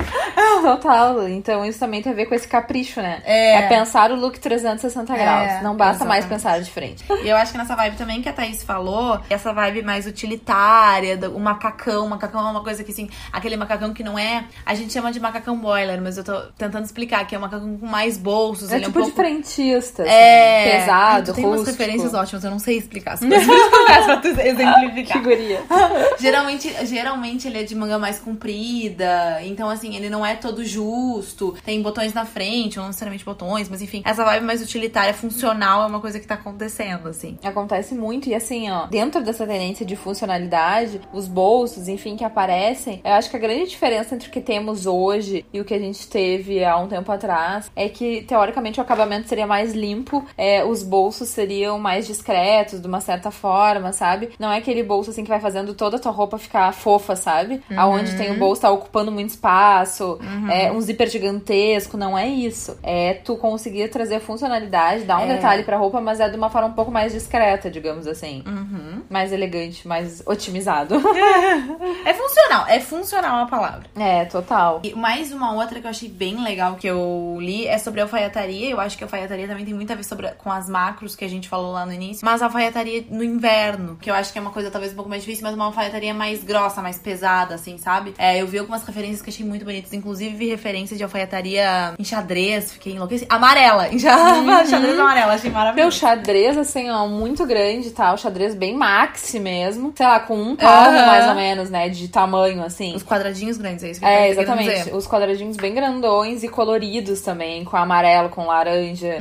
Total. 0.62 1.28
Então 1.30 1.65
isso 1.65 1.80
também 1.80 2.02
tem 2.02 2.12
a 2.12 2.15
ver 2.15 2.26
com 2.26 2.36
esse 2.36 2.48
capricho, 2.48 3.02
né? 3.02 3.21
É. 3.26 3.62
pensar 3.67 4.12
o 4.12 4.15
look 4.15 4.39
360 4.39 5.13
É, 5.13 5.17
graus. 5.17 5.63
Não 5.63 5.76
basta 5.76 6.06
mais 6.06 6.26
exatamente. 6.26 6.43
pensar 6.43 6.60
de 6.62 6.71
frente. 6.71 7.04
E 7.26 7.30
eu 7.30 7.38
acho 7.38 7.52
que 7.54 7.58
nessa 7.58 7.76
vibe 7.76 7.95
também 7.98 8.21
que 8.21 8.30
a 8.30 8.34
Thaís 8.34 8.62
falou, 8.62 9.19
essa 9.30 9.52
vibe 9.52 9.82
mais 9.82 10.06
utilitária, 10.06 11.17
o 11.34 11.39
macacão. 11.39 12.06
O 12.06 12.10
macacão 12.10 12.45
é 12.48 12.52
uma 12.52 12.62
coisa 12.63 12.84
que, 12.84 12.91
assim, 12.91 13.10
aquele 13.32 13.58
macacão 13.58 13.93
que 13.93 14.04
não 14.04 14.17
é. 14.19 14.45
A 14.65 14.76
gente 14.76 14.93
chama 14.93 15.12
de 15.12 15.19
macacão 15.19 15.58
boiler, 15.58 16.00
mas 16.02 16.17
eu 16.17 16.24
tô 16.24 16.39
tentando 16.58 16.86
explicar 16.86 17.26
que 17.26 17.34
é 17.34 17.38
um 17.38 17.41
macacão 17.41 17.78
com 17.78 17.86
mais 17.88 18.17
bolsos. 18.17 18.71
É 18.71 18.80
tipo 18.80 19.00
é 19.00 19.02
um 19.02 19.06
de 19.06 19.12
pouco. 19.12 19.15
frentista, 19.15 20.04
assim, 20.04 20.12
É, 20.12 20.63
Ai, 20.76 20.80
pesado, 20.82 21.26
tu 21.32 21.36
tem 21.36 21.45
umas 21.45 21.60
rústico. 21.62 21.78
referências 21.78 22.13
ótimas, 22.13 22.43
eu 22.43 22.52
não 22.52 22.60
sei 22.60 22.78
explicar 22.78 23.13
as 23.13 23.19
coisas. 23.26 23.48
Mas 23.48 24.06
pra 24.06 24.17
tu 24.34 24.42
exemplificar. 24.42 25.18
Figuria. 25.18 25.64
Geralmente, 26.20 26.86
geralmente 26.86 27.48
ele 27.48 27.60
é 27.60 27.64
de 27.64 27.76
manga 27.76 28.00
mais 28.00 28.20
comprida, 28.20 29.40
então 29.44 29.70
assim, 29.70 29.96
ele 29.96 30.10
não 30.10 30.26
é 30.26 30.36
todo 30.36 30.64
justo, 30.64 31.56
tem 31.64 31.82
botões 31.82 32.14
na 32.14 32.26
frente, 32.26 32.78
não 32.78 32.88
necessariamente 32.88 33.24
botões, 33.24 33.70
mas 33.70 33.82
enfim, 33.82 34.02
essa 34.06 34.24
vibe 34.24 34.46
mais 34.46 34.62
utilitária, 34.62 35.14
funcional 35.14 35.84
é 35.84 35.88
uma 35.88 36.00
coisa 36.00 36.20
que 36.20 36.28
tá 36.28 36.36
acontecendo, 36.36 37.08
assim. 37.10 37.38
Acontece 37.44 37.94
muito, 37.94 38.30
e 38.30 38.36
assim, 38.36 38.70
ó, 38.72 38.88
dentro 38.88 39.24
dessa 39.24 39.46
tendência 39.46 39.86
de 39.86 39.96
funcionalidade, 39.96 41.02
os 41.14 41.28
bolsos, 41.28 41.88
enfim, 41.88 42.16
que 42.16 42.24
aparecem, 42.24 43.02
eu 43.04 43.12
acho 43.14 43.30
que 43.30 43.36
a 43.36 43.40
grande 43.40 43.70
diferença 43.70 44.16
entre 44.16 44.30
o 44.30 44.32
que 44.32 44.42
temos 44.42 44.86
hoje 44.86 45.46
e 45.54 45.60
o 45.60 45.66
que 45.66 45.74
a 45.74 45.80
gente 45.80 46.08
teve 46.08 46.64
há 46.64 46.78
um 46.78 46.88
tempo 46.88 47.12
atrás 47.12 47.72
é 47.76 47.90
que, 47.90 48.24
teoricamente, 48.24 48.80
o 48.80 48.84
acabamento 48.84 49.28
seria 49.28 49.48
mais 49.48 49.74
limpo, 49.74 50.26
é, 50.38 50.64
os 50.64 50.84
bolsos 50.84 51.30
seriam 51.30 51.78
mais 51.78 52.08
discretos, 52.08 52.82
de 52.82 52.88
uma 52.88 53.02
certa 53.02 53.32
forma, 53.32 53.92
sabe? 53.92 54.14
Não 54.39 54.51
é 54.51 54.58
aquele 54.58 54.84
bolso, 54.84 55.10
assim, 55.12 55.23
que 55.23 55.30
vai 55.30 55.39
fazendo 55.39 55.73
toda 55.73 55.97
a 55.97 55.99
tua 55.99 56.12
roupa 56.12 56.38
ficar 56.38 56.71
fofa, 56.73 57.15
sabe? 57.15 57.62
Aonde 57.75 58.15
tem 58.17 58.32
o 58.32 58.38
bolso 58.39 58.62
tá 58.62 58.71
ocupando 58.71 59.12
muito 59.12 59.30
espaço, 59.30 60.19
é, 60.51 60.71
um 60.71 60.80
zíper 60.82 61.10
gigantesco, 61.10 61.97
não 61.97 62.17
é 62.17 62.28
isso. 62.28 62.78
É 62.84 63.13
tu 63.15 63.36
conseguir 63.38 63.88
trazer 63.89 64.19
funcionalidade, 64.19 65.04
dar 65.04 65.19
um 65.19 65.23
É. 65.30 65.36
detalhe 65.36 65.63
pra 65.63 65.78
roupa, 65.78 65.99
mas 66.01 66.19
é 66.19 66.30
de 66.30 66.36
uma 66.38 66.49
forma 66.49 66.69
um 66.69 66.73
pouco 66.73 66.91
mais 66.91 67.13
discreta, 67.13 67.69
digamos 67.69 68.08
assim. 68.08 68.43
Uhum. 68.45 69.01
Mais 69.10 69.32
elegante, 69.32 69.88
mais 69.88 70.23
otimizado. 70.25 70.95
É 72.06 72.13
funcional, 72.13 72.65
é 72.67 72.80
funcional 72.80 73.43
a 73.43 73.45
palavra. 73.47 73.84
é, 73.95 74.25
total. 74.25 74.80
E 74.84 74.93
mais 74.93 75.32
uma 75.32 75.54
outra 75.54 75.80
que 75.80 75.86
eu 75.86 75.89
achei 75.89 76.08
bem 76.10 76.41
legal 76.43 76.75
que 76.75 76.88
eu 76.88 77.38
li 77.39 77.67
é 77.67 77.78
sobre 77.78 78.01
alfaiataria. 78.01 78.69
Eu 78.69 78.80
acho 78.80 78.97
que 78.97 79.04
a 79.04 79.08
alfaiataria 79.08 79.47
também 79.47 79.65
tem 79.65 79.73
muito 79.73 79.91
a 79.91 79.95
ver 79.95 80.04
sobre, 80.04 80.28
com 80.34 80.51
as 80.51 80.69
macros 80.69 81.15
que 81.15 81.25
a 81.25 81.28
gente 81.30 81.47
falou 81.49 81.71
lá 81.71 81.86
no 81.86 81.93
início. 81.93 82.25
Mas 82.25 82.41
a 82.41 82.45
alfaiataria 82.45 83.06
no 83.10 83.23
inverno, 83.23 83.97
que 84.06 84.12
eu 84.12 84.13
acho 84.13 84.32
que 84.32 84.38
é 84.38 84.41
uma 84.41 84.52
coisa 84.52 84.70
talvez 84.70 84.94
um 84.94 84.96
pouco 84.96 85.10
mais 85.10 85.24
difícil, 85.24 85.44
mas 85.44 85.56
uma 85.56 85.65
alfaiataria 85.65 86.13
mais 86.13 86.44
grossa, 86.44 86.80
mais 86.80 87.00
pesada, 87.00 87.56
assim, 87.56 87.76
sabe? 87.80 88.13
É, 88.20 88.39
eu 88.39 88.46
vi 88.46 88.60
algumas 88.60 88.84
referências 88.84 89.20
que 89.20 89.32
achei 89.32 89.44
muito 89.44 89.65
bonitas. 89.65 89.91
Inclusive 89.94 90.36
vi 90.36 90.48
referência 90.48 90.96
de 90.96 91.02
alfaiataria 91.04 91.96
em 91.98 92.04
xadrez, 92.04 92.72
fiquei 92.72 92.94
enlouquecida. 92.94 93.34
Amarela, 93.34 93.89
em 93.89 93.98
xa- 93.98 94.15
xadrez 94.70 95.00
amarela, 95.00 95.34
achei 95.34 95.50
Meu 95.50 95.58
maravilhoso. 95.60 95.98
xadrez, 95.98 96.56
assim, 96.56 96.88
ó, 96.91 97.08
muito 97.08 97.48
grande, 97.48 97.89
tá? 97.89 98.13
O 98.13 98.18
xadrez 98.18 98.54
bem 98.54 98.76
maxi 98.76 99.39
mesmo. 99.39 99.91
Sei 99.98 100.06
lá, 100.06 100.20
com 100.20 100.38
um 100.39 100.56
palmo, 100.56 100.98
Aham. 101.00 101.06
mais 101.08 101.28
ou 101.28 101.34
menos, 101.36 101.70
né? 101.72 101.89
De 101.89 102.08
tamanho, 102.08 102.63
assim. 102.63 102.96
Os 102.96 103.02
quadradinhos 103.04 103.58
grandes, 103.58 103.84
é 103.84 103.89
isso 103.89 104.00
que 104.00 104.06
É, 104.06 104.30
exatamente. 104.30 104.91
Os 104.94 105.08
quadradinhos 105.08 105.58
bem 105.58 105.74
grandões 105.74 106.44
e 106.44 106.48
coloridos 106.48 107.22
também, 107.22 107.65
com 107.65 107.76
amarelo, 107.76 108.30
com 108.30 108.46
laranja, 108.46 109.18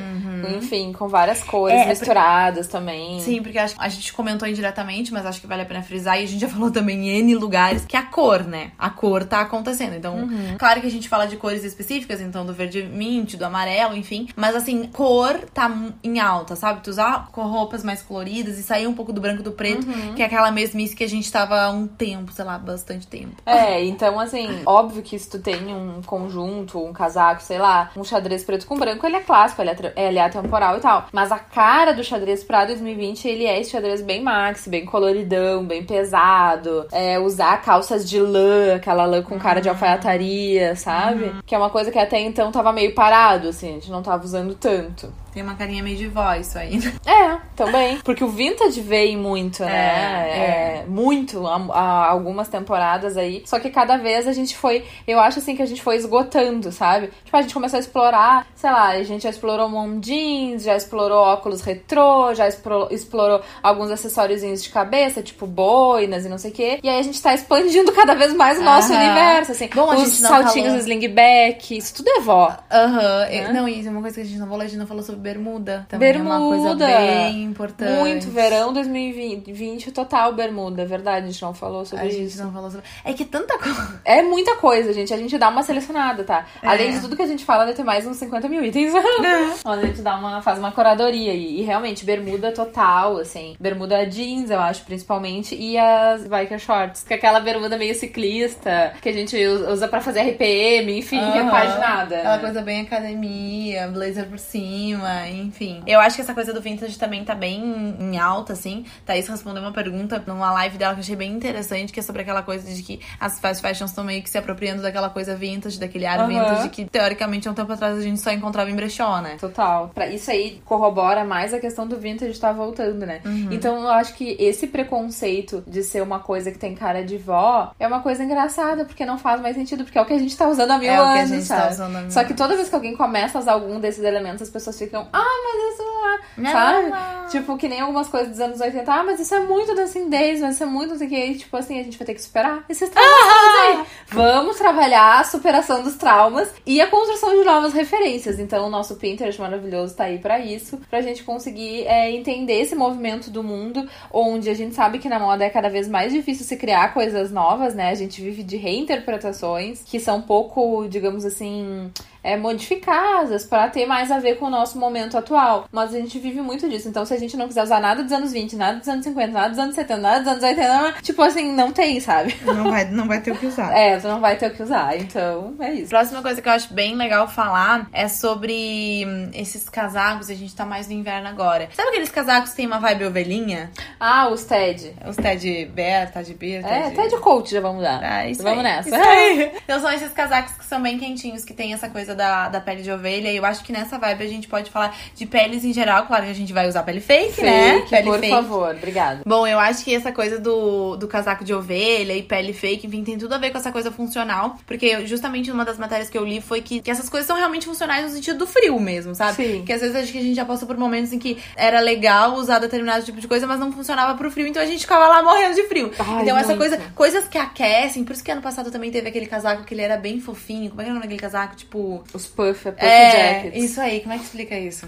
enfim, 0.57 0.93
com 0.93 1.09
várias 1.09 1.43
cores 1.43 1.81
É, 1.81 1.87
misturadas 1.87 2.67
também. 2.69 3.21
Sim, 3.21 3.43
porque 3.43 3.59
a 3.59 3.89
gente 3.89 4.13
comentou 4.13 4.47
indiretamente, 4.65 5.13
mas 5.13 5.27
acho 5.27 5.41
que 5.41 5.47
vale 5.47 5.63
a 5.63 5.67
pena 5.67 5.83
frisar, 5.83 6.19
e 6.19 6.25
a 6.25 6.27
gente 6.27 6.41
já 6.41 6.49
falou 6.55 6.71
também 6.71 7.09
em 7.09 7.19
N 7.19 7.35
lugares, 7.35 7.85
que 7.85 7.97
a 7.97 8.03
cor, 8.03 8.45
né? 8.45 8.73
A 8.79 8.91
cor 8.91 9.25
tá 9.25 9.41
acontecendo. 9.41 9.95
Então, 9.95 10.29
claro 10.59 10.81
que 10.81 10.87
a 10.87 10.91
gente 10.91 11.09
fala 11.09 11.27
de 11.27 11.37
cores 11.37 11.65
específicas, 11.65 12.21
então 12.21 12.47
do 12.47 12.55
verde 12.55 12.83
mint, 12.83 13.35
do 13.37 13.45
amarelo, 13.45 13.97
enfim. 13.97 14.29
Mas 14.35 14.57
assim, 14.57 14.87
cor 14.87 15.39
tá 15.53 15.71
em 16.03 16.19
alta, 16.21 16.57
sabe? 16.57 16.81
Tu 16.83 16.91
usar 16.91 17.29
com 17.31 17.43
roupas 17.43 17.85
mais 17.85 18.03
coloridas 18.03 18.59
e 18.59 18.63
sair 18.63 18.87
um 18.87 18.95
pouco 18.95 19.13
do 19.13 19.21
branco 19.21 19.41
e 19.41 19.45
do 19.45 19.53
preto, 19.53 19.87
que 20.15 20.23
é 20.23 20.27
aquela 20.27 20.51
mesmice 20.51 20.95
que 20.95 21.05
a 21.05 21.09
gente 21.09 21.31
tava 21.31 21.61
há 21.61 21.71
um 21.71 21.87
tempo, 21.87 22.33
sei 22.33 22.45
lá, 22.45 22.59
bastante 22.59 23.07
tempo. 23.07 23.35
É, 23.45 23.85
então 23.85 24.19
assim, 24.19 24.63
óbvio 24.65 25.03
que 25.03 25.19
se 25.19 25.29
tu 25.29 25.39
tem 25.39 25.75
um 25.75 26.01
conjunto, 26.03 26.79
um 26.79 26.93
casaco, 26.93 27.43
sei 27.43 27.59
lá, 27.59 27.91
um 27.97 28.05
xadrez 28.05 28.45
preto 28.45 28.67
com 28.67 28.79
branco, 28.79 29.07
ele 29.07 29.17
é 29.17 29.21
clássico, 29.21 29.61
ele 29.61 29.71
é, 29.71 29.93
ele 30.09 30.19
é 30.19 30.23
atemporal 30.23 30.79
e 30.79 30.81
tal. 30.81 31.07
Mas 31.13 31.33
a 31.33 31.39
cara 31.39 31.93
do 31.93 32.05
xadrez 32.05 32.45
pra 32.45 32.65
2020, 32.65 33.27
ele 33.27 33.45
é 33.45 33.61
esse 33.61 33.71
xadrez 33.71 34.03
bem 34.03 34.23
maxi, 34.55 34.71
bem 34.71 34.85
coloridão, 34.87 35.65
bem 35.65 35.85
pesado. 35.85 36.87
É, 36.93 37.19
usar 37.19 37.61
calças 37.61 38.09
de 38.09 38.21
lã, 38.21 38.77
aquela 38.77 39.05
lã 39.05 39.23
com 39.23 39.39
cara 39.39 39.61
de 39.61 39.69
alfaiataria, 39.69 40.77
sabe? 40.77 41.35
Que 41.45 41.55
é 41.55 41.59
uma 41.59 41.71
coisa 41.71 41.91
que 41.91 41.99
até 41.99 42.21
então 42.21 42.53
tava 42.53 42.73
meio 42.73 42.95
parado, 42.95 43.49
assim, 43.49 43.71
a 43.71 43.73
gente 43.73 43.91
não 43.91 44.03
tava 44.03 44.25
usando 44.25 44.55
tanto. 44.55 45.13
Tem 45.35 45.43
uma 45.43 45.55
carinha 45.57 45.83
meio 45.83 45.97
de 45.97 46.07
vó 46.07 46.33
isso 46.35 46.57
aí. 46.57 46.79
É, 47.05 47.37
também. 47.57 47.99
Porque 47.99 48.25
o 48.25 48.29
vintage 48.29 48.81
veio 48.81 49.19
muito, 49.19 49.63
né? 49.65 50.31
É, 50.31 50.79
É, 50.81 50.85
muito, 50.89 51.47
há, 51.47 51.57
há 51.73 52.07
algumas 52.11 52.49
temporadas 52.49 53.17
aí. 53.17 53.43
Só 53.45 53.59
que 53.61 53.69
cada 53.71 53.97
vez 53.99 54.27
a 54.27 54.33
gente 54.33 54.57
foi. 54.57 54.85
Eu 55.07 55.21
acho 55.21 55.39
assim 55.41 55.55
que 55.57 55.63
a 55.63 55.67
gente 55.67 55.83
foi 55.83 55.97
esgotando, 55.97 56.71
sabe? 56.73 57.11
Tipo, 57.25 57.37
a 57.37 57.43
gente 57.43 57.53
começou 57.53 57.77
a 57.77 57.81
explorar, 57.81 58.47
sei 58.55 58.71
lá, 58.71 58.89
a 58.91 59.03
gente 59.03 59.23
já 59.25 59.31
explorou 59.31 59.69
mom 59.69 59.99
jeans, 60.01 60.63
já 60.63 60.77
explorou 60.77 61.19
óculos 61.19 61.61
retrô, 61.61 62.33
já 62.35 62.49
expro- 62.49 62.89
explorou 62.91 63.41
alguns 63.63 63.91
acessóriozinhos 63.91 64.63
de 64.63 64.71
cabeça, 64.71 65.23
tipo 65.23 65.47
boinas 65.47 66.25
e 66.25 66.29
não 66.29 66.39
sei 66.39 66.51
o 66.51 66.55
quê. 66.55 66.79
E 66.83 66.89
aí 66.89 66.99
a 66.99 67.03
gente 67.03 67.21
tá 67.21 67.35
expandindo 67.35 67.91
cada 67.93 68.15
vez 68.15 68.33
mais 68.35 68.59
o 68.59 68.63
nosso 68.63 68.93
Aham. 68.93 69.03
universo, 69.05 69.53
assim. 69.53 69.69
Bom, 69.75 69.91
a 69.91 69.97
Os 69.97 70.09
saltinhos 70.15 70.69
falou. 70.69 70.81
slingback, 70.81 71.77
isso 71.77 71.95
tudo 71.97 72.09
é 72.11 72.21
vó. 72.21 72.57
Aham. 72.71 73.27
Né? 73.27 73.53
Não, 73.53 73.69
isso 73.69 73.89
é 73.89 73.91
uma 73.91 74.01
coisa 74.01 74.15
que 74.17 74.23
a 74.23 74.25
gente 74.25 74.39
não 74.39 74.47
falou, 74.47 74.63
a 74.63 74.67
gente 74.67 74.79
não 74.79 74.87
falou 74.87 75.03
sobre 75.03 75.21
bermuda. 75.25 75.87
Também 75.89 76.13
é 76.13 76.17
uma 76.19 76.39
coisa 76.39 76.75
Bermuda. 76.77 76.87
bem 76.87 77.43
importante. 77.45 77.99
Muito 77.99 78.31
verão 78.31 78.73
2020 78.73 79.91
total 79.91 80.33
bermuda, 80.35 80.83
é 80.83 80.85
verdade, 80.85 81.27
a 81.27 81.31
gente 81.31 81.43
não 81.43 81.55
falou 81.55 81.85
sobre 81.85 82.05
A 82.05 82.09
gente 82.11 82.25
isso. 82.27 82.45
não 82.45 82.53
falou 82.53 82.71
sobre. 82.71 82.87
É 83.05 83.13
que 83.15 83.25
tanta 83.25 83.59
coisa. 83.59 83.95
É 84.05 84.23
muita 84.23 84.57
coisa, 84.57 84.93
gente. 84.93 85.13
A 85.15 85.17
gente 85.17 85.37
dá 85.39 85.49
uma 85.49 85.63
selecionada, 85.63 86.25
tá? 86.25 86.45
É. 86.63 86.69
Além 86.69 86.93
de 86.93 87.01
tudo 87.01 87.17
que 87.17 87.23
a 87.23 87.27
gente 87.27 87.45
fala, 87.45 87.65
deve 87.65 87.77
ter 87.77 87.83
mais 87.85 88.07
uns 88.07 88.19
50 88.19 88.49
mil 88.49 88.63
itens. 88.65 88.93
Onde 89.65 89.85
a 89.85 89.87
gente 89.87 90.03
dá 90.03 90.17
uma, 90.17 90.43
faz 90.43 90.59
uma 90.59 90.71
curadoria. 90.73 91.33
E, 91.33 91.61
e 91.61 91.63
realmente, 91.63 92.05
bermuda 92.05 92.53
total, 92.53 93.17
assim. 93.19 93.57
Bermuda 93.59 94.05
jeans, 94.07 94.51
eu 94.51 94.61
acho, 94.61 94.85
principalmente. 94.85 95.55
E 95.55 95.79
as 95.79 96.27
biker 96.27 96.59
shorts. 96.59 97.03
Que 97.03 97.15
é 97.15 97.17
aquela 97.17 97.41
bermuda 97.41 97.79
meio 97.79 97.95
ciclista, 97.95 98.93
que 99.01 99.09
a 99.09 99.13
gente 99.13 99.37
usa 99.47 99.89
pra 99.89 100.01
fazer 100.03 100.21
RPM, 100.21 100.99
enfim, 100.99 101.19
Aham. 101.19 101.45
repaginada. 101.45 102.19
Aquela 102.19 102.39
coisa 102.39 102.61
bem 102.63 102.83
academia, 102.83 103.89
blazer 103.89 104.27
por 104.29 104.39
cima, 104.39 105.14
enfim. 105.31 105.83
Eu 105.87 106.01
acho 106.01 106.17
que 106.17 106.23
essa 106.23 106.35
coisa 106.35 106.53
do 106.53 106.61
vintage 106.61 106.99
também 106.99 107.25
tá 107.25 107.35
bem 107.35 107.95
em 108.01 108.19
alta, 108.19 108.53
assim. 108.53 108.85
Thaís 109.07 109.27
respondeu 109.29 109.63
uma 109.63 109.73
pergunta 109.73 110.23
numa 110.27 110.53
live 110.53 110.79
dela 110.79 110.95
que 110.95 111.01
eu 111.01 111.05
achei 111.05 111.17
bem 111.17 111.33
interessante, 111.33 111.93
que 111.93 112.01
é 112.01 112.03
sobre 112.03 112.23
aquela 112.23 112.43
coisa 112.43 112.71
de 112.73 112.83
que 112.83 113.01
as 113.21 113.41
fast 113.41 113.63
fashions 113.63 113.91
estão 113.91 114.05
meio 114.05 114.23
que 114.23 114.31
se 114.31 114.39
apropriando 114.39 114.83
daquela 114.83 115.11
coisa 115.11 115.35
vintage, 115.37 115.79
daquele 115.79 116.07
ar 116.07 116.21
Aham. 116.21 116.29
vintage 116.29 116.69
que, 116.71 116.85
teoricamente, 116.85 117.49
há 117.49 117.51
um 117.51 117.55
tempo 117.55 117.73
atrás 117.73 117.97
a 117.99 118.01
gente 118.01 118.21
só 118.21 118.31
encontrava 118.31 118.71
em 118.71 118.75
brechó, 118.77 119.21
né? 119.21 119.37
Total. 119.41 119.89
Pra 119.95 120.07
isso 120.09 120.31
aí 120.31 120.61
corrobora 120.65 121.25
mais 121.25 121.53
a 121.55 121.59
questão 121.59 121.87
do 121.87 121.97
vintage 121.99 122.33
estar 122.33 122.53
voltando, 122.53 123.05
né? 123.07 123.21
Uhum. 123.25 123.49
Então 123.51 123.81
eu 123.83 123.89
acho 123.91 124.15
que 124.15 124.37
esse 124.39 124.67
preconceito 124.67 125.63
de 125.67 125.83
ser 125.83 126.03
uma 126.03 126.19
coisa 126.21 126.51
que 126.51 126.59
tem 126.59 126.75
cara 126.75 127.05
de 127.05 127.17
vó 127.19 127.73
é 127.79 127.87
uma 127.87 128.01
coisa 128.01 128.23
engraçada, 128.25 128.85
porque 128.85 129.05
não 129.05 129.19
faz 129.19 129.41
mais 129.41 129.57
sentido, 129.57 129.85
porque 129.85 129.99
é 129.99 130.01
o 130.03 130.07
que 130.07 130.13
a 130.13 130.19
gente 130.19 130.37
tá 130.37 130.49
usando 130.49 130.71
há 130.71 130.79
mil 130.79 130.91
É 130.91 131.01
o 131.01 131.05
que 131.05 131.09
a 131.11 131.15
anos, 131.19 131.29
gente 131.31 131.49
tá 131.49 131.57
sabe? 131.57 131.73
usando 131.73 131.97
há 131.97 132.01
mil 132.01 132.11
Só 132.11 132.21
que 132.21 132.27
anos. 132.27 132.39
toda 132.39 132.57
vez 132.57 132.69
que 132.69 132.75
alguém 132.75 132.97
começa 132.97 133.39
a 133.39 133.41
usar 133.41 133.53
algum 133.53 133.79
desses 133.81 134.03
elementos, 134.05 134.43
as 134.43 134.51
pessoas 134.51 134.79
ficam, 134.79 135.04
ah, 135.13 135.43
mas 135.45 135.75
isso 135.75 135.83
lá, 135.83 136.21
Não, 136.37 136.53
sabe? 136.53 136.89
não. 136.91 137.29
Tipo, 137.29 137.57
que 137.57 137.69
nem 137.69 137.81
algumas 137.81 138.09
coisas 138.09 138.29
dos 138.31 138.41
anos 138.41 138.61
80. 138.61 138.93
Ah, 138.93 139.03
mas 139.03 139.21
isso 139.21 139.35
é 139.35 139.41
muito 139.41 139.75
Days, 140.09 140.41
mas 140.41 140.55
isso 140.55 140.63
é 140.63 140.67
muito 140.67 140.91
não 140.91 140.99
sei 140.99 141.07
o 141.07 141.11
que. 141.11 141.35
Tipo 141.39 141.57
assim, 141.57 141.81
a 141.81 141.83
gente 141.83 141.99
vai 141.99 142.07
ter 142.07 142.15
que 142.15 142.23
superar 142.23 142.65
esses 142.69 142.89
traumas 142.89 143.21
todos 143.21 143.61
aí. 143.61 143.87
Vamos 144.09 144.57
trabalhar 144.57 145.21
a 145.21 145.25
superação 145.25 145.83
dos 145.83 145.97
traumas 145.97 146.53
e 146.67 146.81
a 146.81 146.87
construção 146.87 147.31
de 147.37 147.45
novas 147.45 147.73
referências. 147.73 148.39
Então, 148.39 148.67
o 148.67 148.71
nosso 148.71 148.97
Pinterest 148.97 149.41
maravilhoso 149.41 149.95
tá 149.95 150.05
aí 150.05 150.19
pra 150.19 150.39
isso, 150.39 150.81
pra 150.89 151.01
gente 151.01 151.25
conseguir 151.25 151.87
é, 151.87 152.11
entender 152.11 152.61
esse 152.61 152.75
movimento 152.75 153.31
do 153.31 153.43
mundo, 153.43 153.89
onde 154.13 154.49
a 154.49 154.55
gente 154.55 154.75
sabe 154.75 154.99
que 154.99 155.09
na 155.09 155.19
moda 155.19 155.45
é 155.45 155.51
cada 155.51 155.69
vez 155.69 155.89
mais 155.89 156.13
difícil 156.13 156.45
se 156.45 156.57
criar 156.57 156.95
coisas 156.95 157.31
novas, 157.31 157.75
né? 157.75 157.91
A 157.91 157.95
gente 157.95 158.21
vive 158.21 158.43
de 158.43 158.57
reinterpretações 158.57 159.83
que 159.85 159.99
são 159.99 160.21
pouco, 160.23 160.87
digamos 160.89 161.25
assim, 161.25 161.91
é, 162.25 162.37
modificadas 162.39 163.45
para 163.45 163.69
ter 163.69 163.85
mais 163.85 164.11
a 164.11 164.19
ver 164.19 164.37
com 164.37 164.47
o 164.47 164.51
nosso 164.51 164.79
momento 164.79 165.19
atual. 165.19 165.67
Mas 165.71 165.95
a 165.95 165.99
gente 165.99 166.19
vive 166.19 166.41
muito 166.41 166.69
disso. 166.69 166.89
Então, 166.89 167.05
se 167.05 167.13
a 167.13 167.19
gente 167.19 167.37
não 167.37 167.47
quiser 167.47 167.63
usar 167.63 167.81
nada 167.81 168.03
dos 168.03 168.13
anos 168.13 168.33
20, 168.33 168.57
nada 168.57 168.79
dos 168.79 168.89
anos 168.89 169.05
50, 169.05 169.33
nada 169.33 169.51
dos 169.51 169.59
anos 169.59 169.75
70, 169.75 170.01
nada 170.01 170.19
dos 170.21 170.29
anos 170.29 170.43
80, 170.43 171.03
tipo 171.03 171.23
assim, 171.23 171.53
não 171.53 171.71
tem, 171.71 172.01
sabe? 172.01 172.35
Não 172.45 172.71
vai, 172.71 172.85
não 172.87 173.07
vai 173.07 173.21
ter 173.21 173.33
o 173.33 173.37
que 173.37 173.47
usar. 173.47 173.77
É, 173.77 173.99
tu 173.99 174.09
não 174.09 174.21
vai 174.21 174.37
ter 174.37 174.47
o 174.47 174.55
que 174.55 174.63
usar. 174.63 174.97
Então, 174.97 175.55
é 175.61 175.75
isso. 175.75 175.91
Próxima 175.91 176.23
coisa 176.23 176.41
que 176.41 176.49
eu 176.49 176.53
acho 176.53 176.73
bem 176.73 176.95
legal 176.95 177.29
falar 177.29 177.89
é 177.93 178.09
sobre 178.09 179.05
hum, 179.07 179.31
esses 179.35 179.69
casacos. 179.69 180.31
A 180.31 180.35
gente 180.35 180.55
tá 180.55 180.65
mais 180.65 180.89
no 180.89 180.95
inverno 180.95 181.29
agora. 181.29 181.69
Sabe 181.75 181.91
aqueles 181.91 182.11
casacos 182.11 182.51
que 182.51 182.57
tem 182.57 182.67
uma 182.67 182.79
vibe 182.81 183.05
ovelhinha? 183.05 183.71
Ah, 184.01 184.29
os 184.29 184.45
TED. 184.45 184.95
Os 185.07 185.17
Ted 185.17 185.67
Bear, 185.75 186.11
Ted 186.11 186.33
Bear, 186.35 186.65
É, 186.65 186.91
TED 186.91 187.19
Coach 187.19 187.51
já 187.51 187.61
vamos 187.61 187.83
dar. 187.83 188.03
Ah, 188.03 188.27
isso 188.29 188.43
vamos 188.43 188.65
aí, 188.65 188.65
nessa. 188.65 188.89
isso 188.89 188.99
aí. 188.99 189.53
Então 189.65 189.81
são 189.81 189.91
esses 189.93 190.13
casacos 190.13 190.55
que 190.55 190.65
são 190.65 190.83
bem 190.83 190.99
quentinhos, 190.99 191.45
que 191.45 191.53
tem 191.53 191.73
essa 191.73 191.89
coisa 191.89 192.14
da, 192.15 192.49
da 192.49 192.61
pele 192.61 192.83
de 192.83 192.91
ovelha. 192.91 193.31
E 193.31 193.37
eu 193.37 193.45
acho 193.45 193.63
que 193.65 193.73
nessa 193.73 193.99
vibe 193.99 194.25
a 194.25 194.29
gente 194.29 194.49
pode 194.49 194.71
falar 194.71 194.97
de 195.15 195.27
peles 195.27 195.65
em 195.65 195.73
geral. 195.73 196.07
Claro 196.07 196.25
que 196.25 196.31
a 196.31 196.35
gente 196.35 196.53
vai 196.53 196.69
usar 196.69 196.83
pele 196.83 197.01
fake, 197.01 197.43
né? 197.43 197.75
Fake, 197.75 197.91
Pele 197.91 198.05
por 198.05 198.19
fake. 198.21 198.33
favor. 198.33 198.75
Obrigada. 198.75 199.23
Bom, 199.27 199.47
eu 199.47 199.59
acho 199.59 199.85
que 199.85 199.95
essa 199.95 200.13
coisa 200.13 200.39
do, 200.39 200.97
do 200.97 201.07
casaco 201.09 201.45
de 201.45 201.53
ovelha 201.55 202.15
e 202.15 202.23
pele 202.23 202.53
fake, 202.53 202.87
enfim, 202.87 203.05
tem 203.05 203.19
tudo 203.19 203.35
a 203.35 203.39
ver 203.39 203.51
com 203.51 203.59
essa 203.59 203.73
coisa 203.73 203.91
funcional. 203.91 204.57
Porque 204.67 205.07
justamente 205.07 205.51
uma 205.51 205.65
das 205.65 205.79
matérias 205.79 206.11
que 206.11 206.17
eu 206.19 206.25
li 206.25 206.41
foi 206.41 206.61
que, 206.61 206.81
que 206.81 206.91
essas 206.91 207.09
coisas 207.09 207.27
são 207.27 207.37
realmente 207.37 207.67
funcionais 207.67 208.05
no 208.05 208.11
sentido 208.11 208.39
do 208.39 208.47
frio 208.47 208.79
mesmo, 208.79 209.15
sabe? 209.15 209.37
Sim. 209.37 209.63
Que 209.65 209.73
às 209.73 209.81
vezes 209.81 209.97
acho 209.97 210.13
que 210.13 210.19
a 210.19 210.23
gente 210.23 210.35
já 210.35 210.45
passou 210.45 210.67
por 210.67 210.77
momentos 210.77 211.13
em 211.13 211.19
que 211.19 211.39
era 211.57 211.81
legal 211.81 212.35
usar 212.35 212.59
determinado 212.59 213.05
tipo 213.05 213.21
de 213.21 213.29
coisa, 213.29 213.47
mas 213.47 213.59
não 213.59 213.73
funcionava 213.73 214.17
pro 214.17 214.31
frio, 214.31 214.47
então 214.47 214.63
a 214.63 214.67
gente 214.67 214.81
ficava 214.81 215.07
lá 215.09 215.23
morrendo 215.23 215.55
de 215.55 215.63
frio. 215.65 215.91
Ai, 215.99 216.23
então 216.23 216.37
essa 216.37 216.49
muito. 216.49 216.59
coisa, 216.59 216.79
coisas 216.95 217.29
que 217.29 217.39
aquecem, 217.39 218.05
por 218.05 218.13
isso 218.13 218.23
que 218.23 218.31
ano 218.31 218.43
passado 218.43 218.71
também 218.71 218.91
teve 218.91 219.09
aquele 219.09 219.27
casaco 219.27 219.65
que 219.65 219.75
ele 219.75 219.83
era 219.83 219.97
bem 219.97 220.21
fofinho. 220.21 220.71
Como 220.71 220.81
é 220.81 220.85
que 220.85 220.91
era 220.91 220.93
o 220.93 221.01
nome 221.01 221.07
daquele 221.07 221.21
casaco? 221.21 221.57
Tipo. 221.57 222.04
Os 222.13 222.27
puff, 222.27 222.71
puff 222.71 222.75
É, 222.85 223.41
jackets. 223.43 223.65
isso 223.65 223.81
aí, 223.81 224.01
como 224.01 224.13
é 224.15 224.19
que 224.19 224.25
explica 224.25 224.59
isso? 224.59 224.87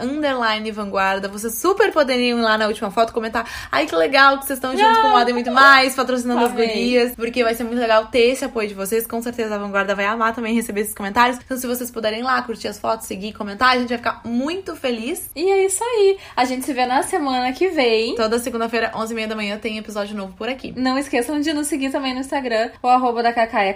Vanguarda. 0.72 1.26
Vocês 1.28 1.58
super 1.58 1.90
poderiam 1.92 2.38
ir 2.38 2.42
lá 2.42 2.56
na 2.56 2.68
última 2.68 2.92
foto 2.92 3.12
comentar. 3.12 3.44
Ai, 3.70 3.86
que 3.86 3.96
legal 3.96 4.38
que 4.38 4.46
vocês 4.46 4.58
estão 4.58 4.76
junto 4.76 5.00
com 5.00 5.08
o 5.08 5.10
Moda 5.10 5.30
e 5.30 5.32
muito 5.32 5.50
mais, 5.50 5.96
patrocinando 5.96 6.44
as 6.44 6.52
gurias. 6.52 7.16
Porque 7.16 7.42
vai 7.42 7.54
ser 7.54 7.64
muito 7.64 7.80
legal 7.80 8.06
ter 8.06 8.30
esse 8.30 8.44
apoio 8.44 8.68
de 8.68 8.74
vocês. 8.74 9.04
Com 9.06 9.20
certeza 9.20 9.56
a 9.56 9.58
Vanguarda 9.58 9.94
vai 9.94 10.04
amar 10.04 10.34
também 10.34 10.54
receber 10.54 10.82
esses 10.82 10.94
comentários. 10.94 11.38
Então, 11.44 11.56
se 11.56 11.66
vocês 11.66 11.90
puderem 11.90 12.20
ir 12.20 12.22
lá, 12.22 12.40
curtir 12.42 12.68
as 12.68 12.78
fotos, 12.78 13.06
seguir, 13.06 13.32
comentar, 13.32 13.70
a 13.70 13.78
gente 13.78 13.88
vai 13.88 13.98
ficar 13.98 14.20
muito 14.24 14.76
feliz. 14.76 15.28
E 15.34 15.50
é 15.50 15.64
isso 15.64 15.82
aí. 15.82 16.18
A 16.36 16.44
gente 16.44 16.64
se 16.64 16.72
vê 16.72 16.86
na 16.86 17.02
semana 17.02 17.31
que 17.52 17.68
vem. 17.68 18.14
Toda 18.14 18.38
segunda-feira, 18.38 18.92
11h30 18.94 19.26
da 19.26 19.36
manhã, 19.36 19.58
tem 19.58 19.78
episódio 19.78 20.16
novo 20.16 20.32
por 20.34 20.48
aqui. 20.48 20.72
Não 20.76 20.96
esqueçam 20.96 21.40
de 21.40 21.52
nos 21.52 21.66
seguir 21.66 21.90
também 21.90 22.14
no 22.14 22.20
Instagram. 22.20 22.70
O 22.82 22.88
arroba 22.88 23.22
da 23.22 23.32
Cacá 23.32 23.64
é. 23.64 23.72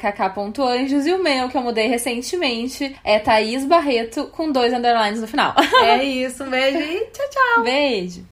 E 1.07 1.12
o 1.12 1.23
meu, 1.23 1.49
que 1.49 1.57
eu 1.57 1.62
mudei 1.62 1.88
recentemente, 1.88 2.97
é 3.03 3.19
Thaís 3.19 3.64
Barreto 3.64 4.27
com 4.27 4.51
dois 4.51 4.73
underlines 4.73 5.21
no 5.21 5.27
final. 5.27 5.55
É 5.83 6.03
isso, 6.03 6.45
um 6.45 6.51
beijo 6.51 6.79
e 6.79 7.01
tchau, 7.07 7.27
tchau. 7.31 7.64
Beijo! 7.64 8.25